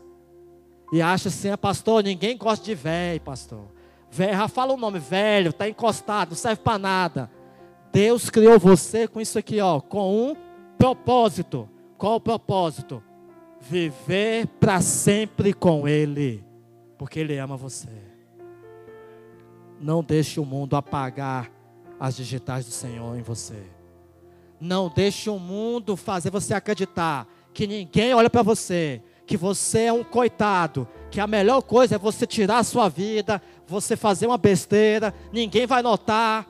e 0.93 1.03
acha 1.03 1.29
assim, 1.29 1.51
ah, 1.51 1.59
pastor, 1.59 2.03
ninguém 2.03 2.37
gosta 2.37 2.65
de 2.65 2.75
velho, 2.75 3.21
pastor. 3.21 3.65
Velho, 4.11 4.33
já 4.33 4.49
fala 4.49 4.73
o 4.73 4.77
nome, 4.77 4.99
velho, 4.99 5.51
está 5.51 5.69
encostado, 5.69 6.31
não 6.31 6.37
serve 6.37 6.63
para 6.63 6.79
nada. 6.79 7.31
Deus 7.93 8.31
criou 8.31 8.59
você 8.59 9.07
com 9.07 9.21
isso 9.21 9.39
aqui, 9.39 9.61
ó, 9.61 9.81
com 9.81 10.31
um 10.31 10.37
propósito. 10.79 11.69
Qual 11.99 12.17
o 12.17 12.21
propósito? 12.21 13.03
Viver 13.61 14.47
para 14.61 14.81
sempre 14.81 15.53
com 15.53 15.87
Ele, 15.87 16.45
porque 16.97 17.21
Ele 17.21 17.37
ama 17.39 17.57
você. 17.57 17.89
Não 19.81 20.03
deixe 20.03 20.41
o 20.41 20.45
mundo 20.45 20.77
apagar 20.77 21.51
as 21.99 22.17
digitais 22.17 22.65
do 22.65 22.71
Senhor 22.71 23.17
em 23.17 23.23
você. 23.23 23.63
Não 24.61 24.89
deixe 24.89 25.31
o 25.31 25.39
mundo 25.39 25.97
fazer 25.97 26.31
você 26.31 26.55
acreditar 26.55 27.27
que 27.53 27.67
ninguém 27.67 28.15
olha 28.15 28.31
para 28.31 28.43
você, 28.43 29.03
que 29.27 29.37
você 29.37 29.83
é 29.83 29.93
um 29.93 30.05
coitado, 30.05 30.87
que 31.11 31.21
a 31.21 31.27
melhor 31.27 31.63
coisa 31.63 31.95
é 31.97 31.99
você 31.99 32.27
tirar 32.27 32.59
a 32.59 32.65
sua 32.65 32.89
vida, 32.89 33.43
você 33.67 33.97
fazer 33.97 34.27
uma 34.27 34.39
besteira, 34.39 35.15
ninguém 35.33 35.67
vai 35.67 35.83
notar. 35.83 36.47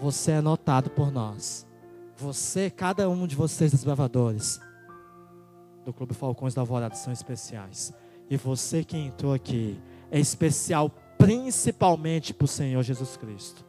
Você 0.00 0.32
é 0.32 0.40
notado 0.40 0.90
por 0.90 1.10
nós. 1.10 1.66
Você, 2.16 2.70
cada 2.70 3.08
um 3.08 3.26
de 3.26 3.34
vocês, 3.34 3.70
desbravadores 3.70 4.60
do 5.84 5.92
Clube 5.92 6.14
Falcões 6.14 6.54
da 6.54 6.60
Alvorada, 6.60 6.94
são 6.94 7.12
especiais. 7.12 7.92
E 8.28 8.36
você 8.36 8.84
que 8.84 8.96
entrou 8.96 9.32
aqui 9.32 9.80
é 10.10 10.20
especial 10.20 10.90
principalmente 11.20 12.32
para 12.32 12.46
o 12.46 12.48
Senhor 12.48 12.82
Jesus 12.82 13.16
Cristo. 13.18 13.62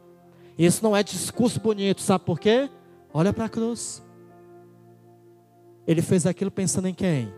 Isso 0.58 0.82
não 0.82 0.96
é 0.96 1.02
discurso 1.02 1.60
bonito, 1.60 2.00
sabe 2.00 2.24
por 2.24 2.40
quê? 2.40 2.70
Olha 3.12 3.32
para 3.32 3.44
a 3.44 3.48
cruz. 3.48 4.02
Ele 5.86 6.00
fez 6.00 6.26
aquilo 6.26 6.50
pensando 6.50 6.88
em 6.88 6.94
quem? 6.94 7.32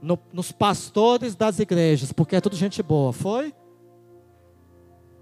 No, 0.00 0.18
nos 0.32 0.52
pastores 0.52 1.34
das 1.34 1.58
igrejas, 1.58 2.12
porque 2.12 2.36
é 2.36 2.40
tudo 2.40 2.54
gente 2.54 2.82
boa, 2.82 3.12
foi? 3.12 3.52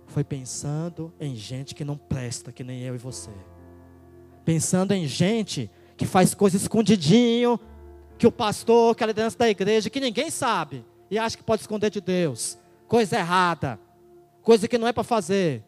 Foi 0.07 0.25
pensando 0.25 1.13
em 1.19 1.35
gente 1.35 1.75
que 1.75 1.85
não 1.85 1.97
presta, 1.97 2.53
que 2.53 2.65
nem 2.65 2.81
eu 2.83 2.95
e 2.95 2.99
você. 2.99 3.31
Pensando 4.45 4.93
em 4.93 5.07
gente 5.07 5.71
que 5.97 6.05
faz 6.05 6.35
coisas 6.35 6.63
escondidinho, 6.63 7.59
que 8.19 8.27
o 8.27 8.33
pastor, 8.33 8.95
que 8.95 9.05
a 9.05 9.07
liderança 9.07 9.39
da 9.39 9.49
igreja, 9.49 9.89
que 9.89 10.01
ninguém 10.01 10.31
sabe 10.31 10.85
e 11.11 11.19
acha 11.19 11.37
que 11.37 11.43
pode 11.43 11.63
esconder 11.63 11.91
de 11.91 12.01
Deus. 12.01 12.59
Coisa 12.91 13.19
errada, 13.19 13.79
coisa 14.43 14.67
que 14.67 14.77
não 14.77 14.89
é 14.89 14.93
para 14.93 15.05
fazer. 15.05 15.63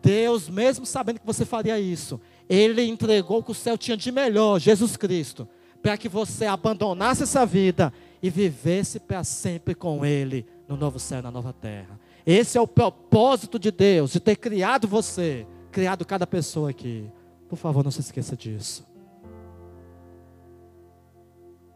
Deus, 0.00 0.48
mesmo 0.48 0.86
sabendo 0.86 1.18
que 1.18 1.26
você 1.26 1.44
faria 1.44 1.80
isso, 1.80 2.20
Ele 2.48 2.84
entregou 2.84 3.40
o 3.40 3.42
que 3.42 3.50
o 3.50 3.54
céu 3.54 3.76
tinha 3.76 3.96
de 3.96 4.12
melhor, 4.12 4.60
Jesus 4.60 4.96
Cristo, 4.96 5.48
para 5.82 5.98
que 5.98 6.08
você 6.08 6.46
abandonasse 6.46 7.24
essa 7.24 7.44
vida 7.44 7.92
e 8.22 8.30
vivesse 8.30 9.00
para 9.00 9.24
sempre 9.24 9.74
com 9.74 10.06
Ele 10.06 10.46
no 10.68 10.76
novo 10.76 11.00
céu 11.00 11.18
e 11.18 11.22
na 11.22 11.30
nova 11.32 11.52
terra. 11.52 11.98
Esse 12.24 12.56
é 12.56 12.60
o 12.60 12.68
propósito 12.68 13.58
de 13.58 13.72
Deus, 13.72 14.12
de 14.12 14.20
ter 14.20 14.36
criado 14.36 14.86
você, 14.86 15.44
criado 15.72 16.04
cada 16.04 16.24
pessoa 16.24 16.70
aqui. 16.70 17.10
Por 17.48 17.56
favor, 17.56 17.82
não 17.82 17.90
se 17.90 17.98
esqueça 17.98 18.36
disso. 18.36 18.86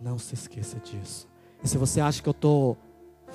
Não 0.00 0.20
se 0.20 0.34
esqueça 0.34 0.78
disso. 0.78 1.28
E 1.64 1.68
se 1.68 1.76
você 1.76 2.00
acha 2.00 2.22
que 2.22 2.28
eu 2.28 2.30
estou 2.30 2.78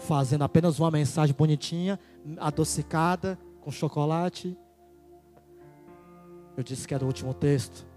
fazendo 0.02 0.44
apenas 0.44 0.80
uma 0.80 0.92
mensagem 0.92 1.36
bonitinha, 1.36 2.00
adocicada, 2.38 3.38
com 3.62 3.72
chocolate, 3.72 4.58
eu 6.58 6.64
disse 6.64 6.88
que 6.88 6.94
era 6.94 7.04
o 7.04 7.08
último 7.08 7.34
texto, 7.34 7.88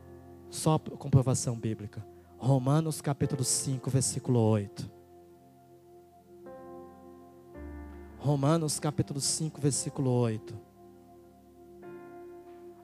só 0.50 0.78
comprovação 0.78 1.56
bíblica. 1.56 2.06
Romanos 2.36 3.00
capítulo 3.00 3.42
5, 3.42 3.90
versículo 3.90 4.38
8. 4.38 4.90
Romanos 8.18 8.78
capítulo 8.78 9.20
5, 9.20 9.60
versículo 9.60 10.10
8. 10.10 10.54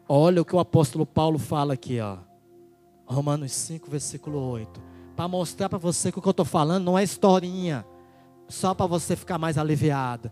Olha 0.09 0.43
o 0.43 0.45
que 0.45 0.57
o 0.57 0.59
apóstolo 0.59 1.07
Paulo 1.07 1.39
fala 1.39 1.75
aqui, 1.75 2.01
ó. 2.01 2.19
Romanos 3.07 3.53
5, 3.53 3.91
versículo 3.91 4.39
8. 4.39 4.83
Para 5.15 5.29
mostrar 5.29 5.69
para 5.69 5.79
você 5.79 6.11
que 6.11 6.19
o 6.19 6.23
que 6.23 6.29
eu 6.29 6.33
estou 6.33 6.47
falando 6.47 6.85
não 6.85 6.99
é 6.99 7.05
historinha, 7.05 7.85
só 8.51 8.75
para 8.75 8.87
você 8.87 9.17
ficar 9.17 9.39
mais 9.39 9.57
aliviado. 9.57 10.31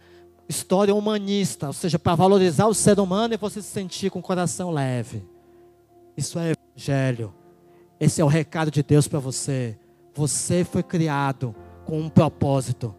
História 0.48 0.94
humanista, 0.94 1.68
ou 1.68 1.72
seja, 1.72 1.98
para 1.98 2.14
valorizar 2.14 2.66
o 2.66 2.74
ser 2.74 2.98
humano 2.98 3.34
e 3.34 3.36
você 3.36 3.62
se 3.62 3.68
sentir 3.68 4.10
com 4.10 4.18
o 4.18 4.22
coração 4.22 4.70
leve. 4.70 5.24
Isso 6.16 6.38
é 6.38 6.52
evangelho. 6.52 7.34
Esse 8.00 8.20
é 8.20 8.24
o 8.24 8.28
recado 8.28 8.70
de 8.70 8.82
Deus 8.82 9.06
para 9.06 9.18
você. 9.18 9.78
Você 10.14 10.64
foi 10.64 10.82
criado 10.82 11.54
com 11.84 12.00
um 12.00 12.08
propósito: 12.08 12.94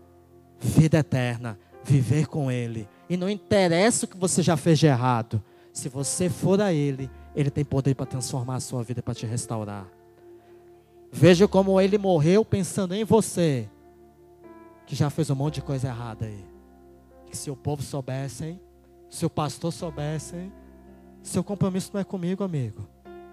vida 0.60 1.00
eterna, 1.00 1.60
viver 1.84 2.28
com 2.28 2.52
Ele. 2.52 2.88
E 3.10 3.18
não 3.18 3.30
interessa 3.30 4.06
o 4.06 4.08
que 4.08 4.18
você 4.18 4.42
já 4.42 4.56
fez 4.56 4.80
de 4.80 4.88
errado. 4.88 5.44
Se 5.74 5.90
você 5.90 6.30
for 6.30 6.62
a 6.62 6.72
Ele, 6.72 7.10
Ele 7.36 7.50
tem 7.50 7.66
poder 7.66 7.96
para 7.96 8.06
transformar 8.06 8.56
a 8.56 8.60
sua 8.60 8.84
vida, 8.84 9.02
para 9.02 9.14
te 9.14 9.26
restaurar. 9.26 9.88
Veja 11.12 11.48
como 11.48 11.80
Ele 11.82 11.98
morreu 11.98 12.46
pensando 12.46 12.94
em 12.94 13.04
você, 13.04 13.68
que 14.90 14.96
já 14.96 15.08
fez 15.12 15.30
um 15.30 15.36
monte 15.36 15.56
de 15.56 15.62
coisa 15.62 15.88
errada 15.88 16.26
aí. 16.26 16.44
Que 17.28 17.38
se 17.38 17.52
o 17.52 17.56
povo 17.56 17.84
soubessem, 17.84 18.60
se 19.08 19.24
o 19.24 19.30
pastor 19.30 19.72
soubessem, 19.72 20.52
seu 21.22 21.44
compromisso 21.44 21.92
não 21.94 22.02
é 22.02 22.04
comigo, 22.04 22.44
amigo. 22.44 22.88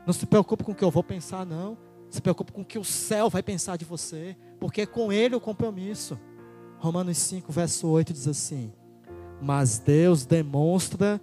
Não 0.06 0.12
se 0.12 0.26
preocupe 0.26 0.62
com 0.62 0.72
o 0.72 0.74
que 0.74 0.84
eu 0.84 0.90
vou 0.90 1.02
pensar, 1.02 1.46
não. 1.46 1.78
Se 2.10 2.20
preocupe 2.20 2.52
com 2.52 2.60
o 2.60 2.64
que 2.64 2.78
o 2.78 2.84
céu 2.84 3.30
vai 3.30 3.42
pensar 3.42 3.78
de 3.78 3.86
você, 3.86 4.36
porque 4.60 4.82
é 4.82 4.86
com 4.86 5.10
ele 5.10 5.34
o 5.34 5.40
compromisso. 5.40 6.20
Romanos 6.78 7.16
5, 7.16 7.50
verso 7.50 7.88
8 7.88 8.12
diz 8.12 8.28
assim: 8.28 8.70
Mas 9.40 9.78
Deus 9.78 10.26
demonstra 10.26 11.18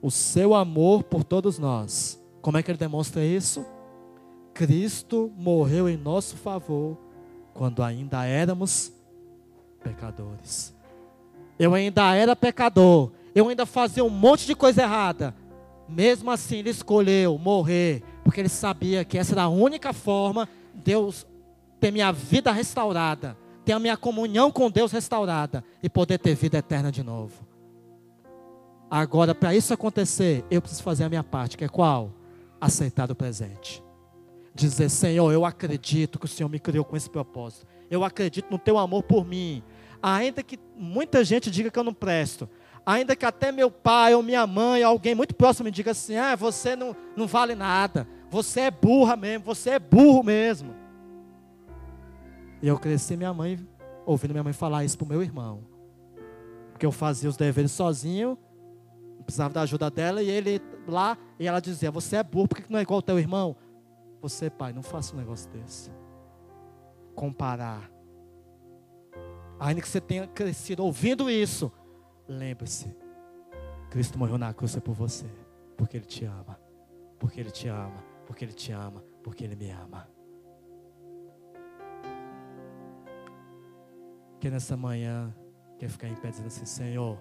o 0.00 0.08
seu 0.08 0.54
amor 0.54 1.02
por 1.02 1.24
todos 1.24 1.58
nós. 1.58 2.22
Como 2.40 2.56
é 2.56 2.62
que 2.62 2.70
ele 2.70 2.78
demonstra 2.78 3.24
isso? 3.24 3.66
Cristo 4.54 5.32
morreu 5.36 5.88
em 5.88 5.96
nosso 5.96 6.36
favor 6.36 6.96
quando 7.52 7.82
ainda 7.82 8.24
éramos 8.24 8.94
pecadores. 9.84 10.74
Eu 11.58 11.74
ainda 11.74 12.14
era 12.14 12.34
pecador. 12.34 13.12
Eu 13.34 13.48
ainda 13.48 13.66
fazia 13.66 14.02
um 14.02 14.10
monte 14.10 14.46
de 14.46 14.54
coisa 14.54 14.82
errada. 14.82 15.34
Mesmo 15.88 16.30
assim, 16.30 16.58
ele 16.58 16.70
escolheu 16.70 17.36
morrer, 17.36 18.02
porque 18.24 18.40
ele 18.40 18.48
sabia 18.48 19.04
que 19.04 19.18
essa 19.18 19.34
era 19.34 19.42
a 19.42 19.48
única 19.48 19.92
forma 19.92 20.48
de 20.74 20.92
eu 20.92 21.12
ter 21.78 21.90
minha 21.90 22.10
vida 22.10 22.50
restaurada, 22.50 23.36
ter 23.64 23.72
a 23.72 23.78
minha 23.78 23.96
comunhão 23.96 24.50
com 24.50 24.70
Deus 24.70 24.90
restaurada 24.90 25.62
e 25.82 25.90
poder 25.90 26.18
ter 26.18 26.34
vida 26.34 26.58
eterna 26.58 26.90
de 26.90 27.02
novo. 27.02 27.46
Agora, 28.90 29.34
para 29.34 29.54
isso 29.54 29.74
acontecer, 29.74 30.44
eu 30.50 30.62
preciso 30.62 30.82
fazer 30.82 31.04
a 31.04 31.08
minha 31.08 31.24
parte, 31.24 31.56
que 31.56 31.64
é 31.64 31.68
qual? 31.68 32.12
Aceitar 32.60 33.10
o 33.10 33.14
presente. 33.14 33.82
Dizer, 34.54 34.88
Senhor, 34.88 35.32
eu 35.32 35.44
acredito 35.44 36.18
que 36.18 36.26
o 36.26 36.28
Senhor 36.28 36.48
me 36.48 36.60
criou 36.60 36.84
com 36.84 36.96
esse 36.96 37.10
propósito. 37.10 37.66
Eu 37.90 38.04
acredito 38.04 38.46
no 38.50 38.58
teu 38.58 38.78
amor 38.78 39.02
por 39.02 39.24
mim 39.24 39.62
ainda 40.04 40.42
que 40.42 40.58
muita 40.76 41.24
gente 41.24 41.50
diga 41.50 41.70
que 41.70 41.78
eu 41.78 41.82
não 41.82 41.94
presto, 41.94 42.46
ainda 42.84 43.16
que 43.16 43.24
até 43.24 43.50
meu 43.50 43.70
pai 43.70 44.14
ou 44.14 44.22
minha 44.22 44.46
mãe, 44.46 44.84
ou 44.84 44.90
alguém 44.90 45.14
muito 45.14 45.34
próximo 45.34 45.64
me 45.64 45.70
diga 45.70 45.92
assim: 45.92 46.16
ah, 46.16 46.36
você 46.36 46.76
não, 46.76 46.94
não 47.16 47.26
vale 47.26 47.54
nada, 47.54 48.06
você 48.28 48.60
é 48.60 48.70
burra 48.70 49.16
mesmo, 49.16 49.46
você 49.46 49.70
é 49.70 49.78
burro 49.78 50.22
mesmo. 50.22 50.74
E 52.60 52.68
eu 52.68 52.78
cresci 52.78 53.16
minha 53.16 53.32
mãe, 53.32 53.58
ouvindo 54.04 54.32
minha 54.32 54.44
mãe 54.44 54.52
falar 54.52 54.84
isso 54.84 54.98
para 54.98 55.06
o 55.06 55.08
meu 55.08 55.22
irmão, 55.22 55.64
porque 56.70 56.84
eu 56.84 56.92
fazia 56.92 57.30
os 57.30 57.36
deveres 57.36 57.72
sozinho, 57.72 58.38
precisava 59.24 59.54
da 59.54 59.62
ajuda 59.62 59.90
dela, 59.90 60.22
e 60.22 60.28
ele 60.28 60.60
lá, 60.86 61.16
e 61.40 61.48
ela 61.48 61.60
dizia: 61.60 61.90
Você 61.90 62.16
é 62.16 62.22
burro, 62.22 62.48
por 62.48 62.58
que 62.60 62.70
não 62.70 62.78
é 62.78 62.82
igual 62.82 62.98
ao 62.98 63.02
teu 63.02 63.18
irmão? 63.18 63.56
Você, 64.20 64.50
pai, 64.50 64.74
não 64.74 64.82
faça 64.82 65.14
um 65.14 65.18
negócio 65.18 65.50
desse. 65.50 65.90
Comparar 67.14 67.93
Ainda 69.58 69.80
que 69.80 69.88
você 69.88 70.00
tenha 70.00 70.26
crescido 70.26 70.84
ouvindo 70.84 71.30
isso, 71.30 71.70
lembre-se: 72.28 72.94
Cristo 73.90 74.18
morreu 74.18 74.38
na 74.38 74.52
cruz 74.52 74.76
por 74.76 74.94
você, 74.94 75.26
porque 75.76 75.96
Ele 75.96 76.06
te 76.06 76.24
ama, 76.24 76.58
porque 77.18 77.40
Ele 77.40 77.50
te 77.50 77.68
ama, 77.68 78.04
porque 78.26 78.44
Ele 78.44 78.52
te 78.52 78.72
ama, 78.72 79.04
porque 79.22 79.44
Ele 79.44 79.56
me 79.56 79.70
ama. 79.70 80.08
Que 84.40 84.50
nessa 84.50 84.76
manhã 84.76 85.34
quer 85.78 85.88
ficar 85.88 86.08
em 86.08 86.16
pé 86.16 86.30
dizendo 86.30 86.48
assim: 86.48 86.66
Senhor, 86.66 87.18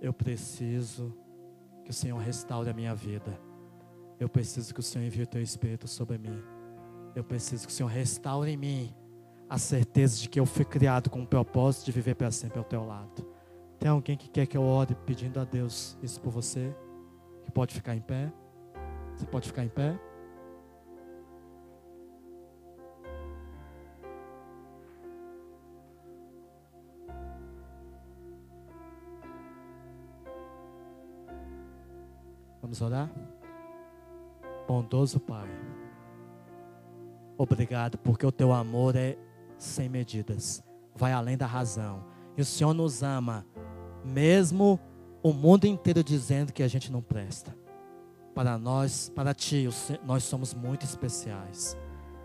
eu 0.00 0.12
preciso 0.12 1.14
que 1.84 1.90
o 1.90 1.94
Senhor 1.94 2.18
restaure 2.18 2.70
a 2.70 2.74
minha 2.74 2.94
vida. 2.94 3.38
Eu 4.18 4.28
preciso 4.28 4.72
que 4.72 4.80
o 4.80 4.82
Senhor 4.82 5.04
envie 5.04 5.22
o 5.22 5.26
teu 5.26 5.42
Espírito 5.42 5.88
sobre 5.88 6.18
mim. 6.18 6.42
Eu 7.14 7.24
preciso 7.24 7.66
que 7.66 7.72
o 7.72 7.74
Senhor 7.74 7.88
restaure 7.88 8.52
em 8.52 8.56
mim 8.56 8.94
a 9.50 9.58
certeza 9.58 10.20
de 10.20 10.28
que 10.28 10.38
eu 10.38 10.46
fui 10.46 10.64
criado 10.64 11.10
com 11.10 11.22
o 11.22 11.26
propósito 11.26 11.86
de 11.86 11.90
viver 11.90 12.14
para 12.14 12.30
sempre 12.30 12.56
ao 12.56 12.64
teu 12.64 12.86
lado. 12.86 13.26
Tem 13.80 13.90
alguém 13.90 14.16
que 14.16 14.28
quer 14.28 14.46
que 14.46 14.56
eu 14.56 14.62
ore 14.62 14.94
pedindo 15.04 15.40
a 15.40 15.44
Deus 15.44 15.98
isso 16.00 16.20
por 16.20 16.30
você? 16.30 16.72
Que 17.44 17.50
pode 17.50 17.74
ficar 17.74 17.96
em 17.96 18.00
pé? 18.00 18.32
Você 19.16 19.26
pode 19.26 19.48
ficar 19.48 19.64
em 19.64 19.68
pé? 19.68 19.98
Vamos 32.62 32.80
orar? 32.80 33.10
Bondoso 34.68 35.18
Pai, 35.18 35.48
obrigado 37.36 37.98
porque 37.98 38.24
o 38.24 38.30
teu 38.30 38.52
amor 38.52 38.94
é 38.94 39.18
sem 39.62 39.88
medidas, 39.88 40.62
vai 40.94 41.12
além 41.12 41.36
da 41.36 41.46
razão. 41.46 42.04
E 42.36 42.42
o 42.42 42.44
Senhor 42.44 42.72
nos 42.72 43.02
ama, 43.02 43.46
mesmo 44.04 44.78
o 45.22 45.32
mundo 45.32 45.66
inteiro 45.66 46.02
dizendo 46.02 46.52
que 46.52 46.62
a 46.62 46.68
gente 46.68 46.90
não 46.90 47.02
presta. 47.02 47.54
Para 48.34 48.56
nós, 48.56 49.10
para 49.14 49.34
ti, 49.34 49.68
nós 50.04 50.24
somos 50.24 50.54
muito 50.54 50.84
especiais. 50.84 51.76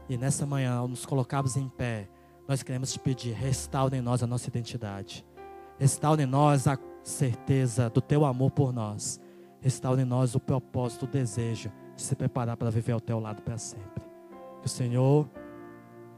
E 0.08 0.18
nessa 0.18 0.46
manhã, 0.46 0.76
ao 0.76 0.88
nos 0.88 1.06
colocarmos 1.06 1.58
em 1.58 1.68
pé, 1.68 2.08
nós 2.48 2.62
queremos 2.64 2.94
te 2.94 3.00
pedir: 3.00 3.34
restaure 3.34 3.98
em 3.98 4.02
nós 4.02 4.22
a 4.22 4.28
nossa 4.28 4.48
identidade. 4.48 5.26
Restaure 5.78 6.24
em 6.24 6.28
nós 6.28 6.68
a 6.68 6.78
certeza 7.04 7.90
do 7.90 8.02
teu 8.02 8.24
amor 8.24 8.52
por 8.52 8.72
nós. 8.72 9.20
Restaure 9.60 10.02
em 10.02 10.06
nós 10.06 10.36
o 10.36 10.40
propósito, 10.40 11.06
o 11.06 11.08
desejo 11.08 11.72
de 11.96 12.02
se 12.02 12.16
preparar 12.16 12.56
para 12.56 12.70
viver 12.70 12.92
ao 12.92 13.02
teu 13.02 13.20
lado 13.20 13.42
para 13.42 13.58
sempre. 13.58 14.04
Que 14.62 14.68
o 14.68 14.70
Senhor 14.70 15.28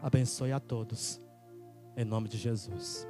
abençoe 0.07 0.53
a 0.53 0.59
todos. 0.59 1.19
Em 1.97 2.05
nome 2.05 2.29
de 2.29 2.37
Jesus. 2.37 3.05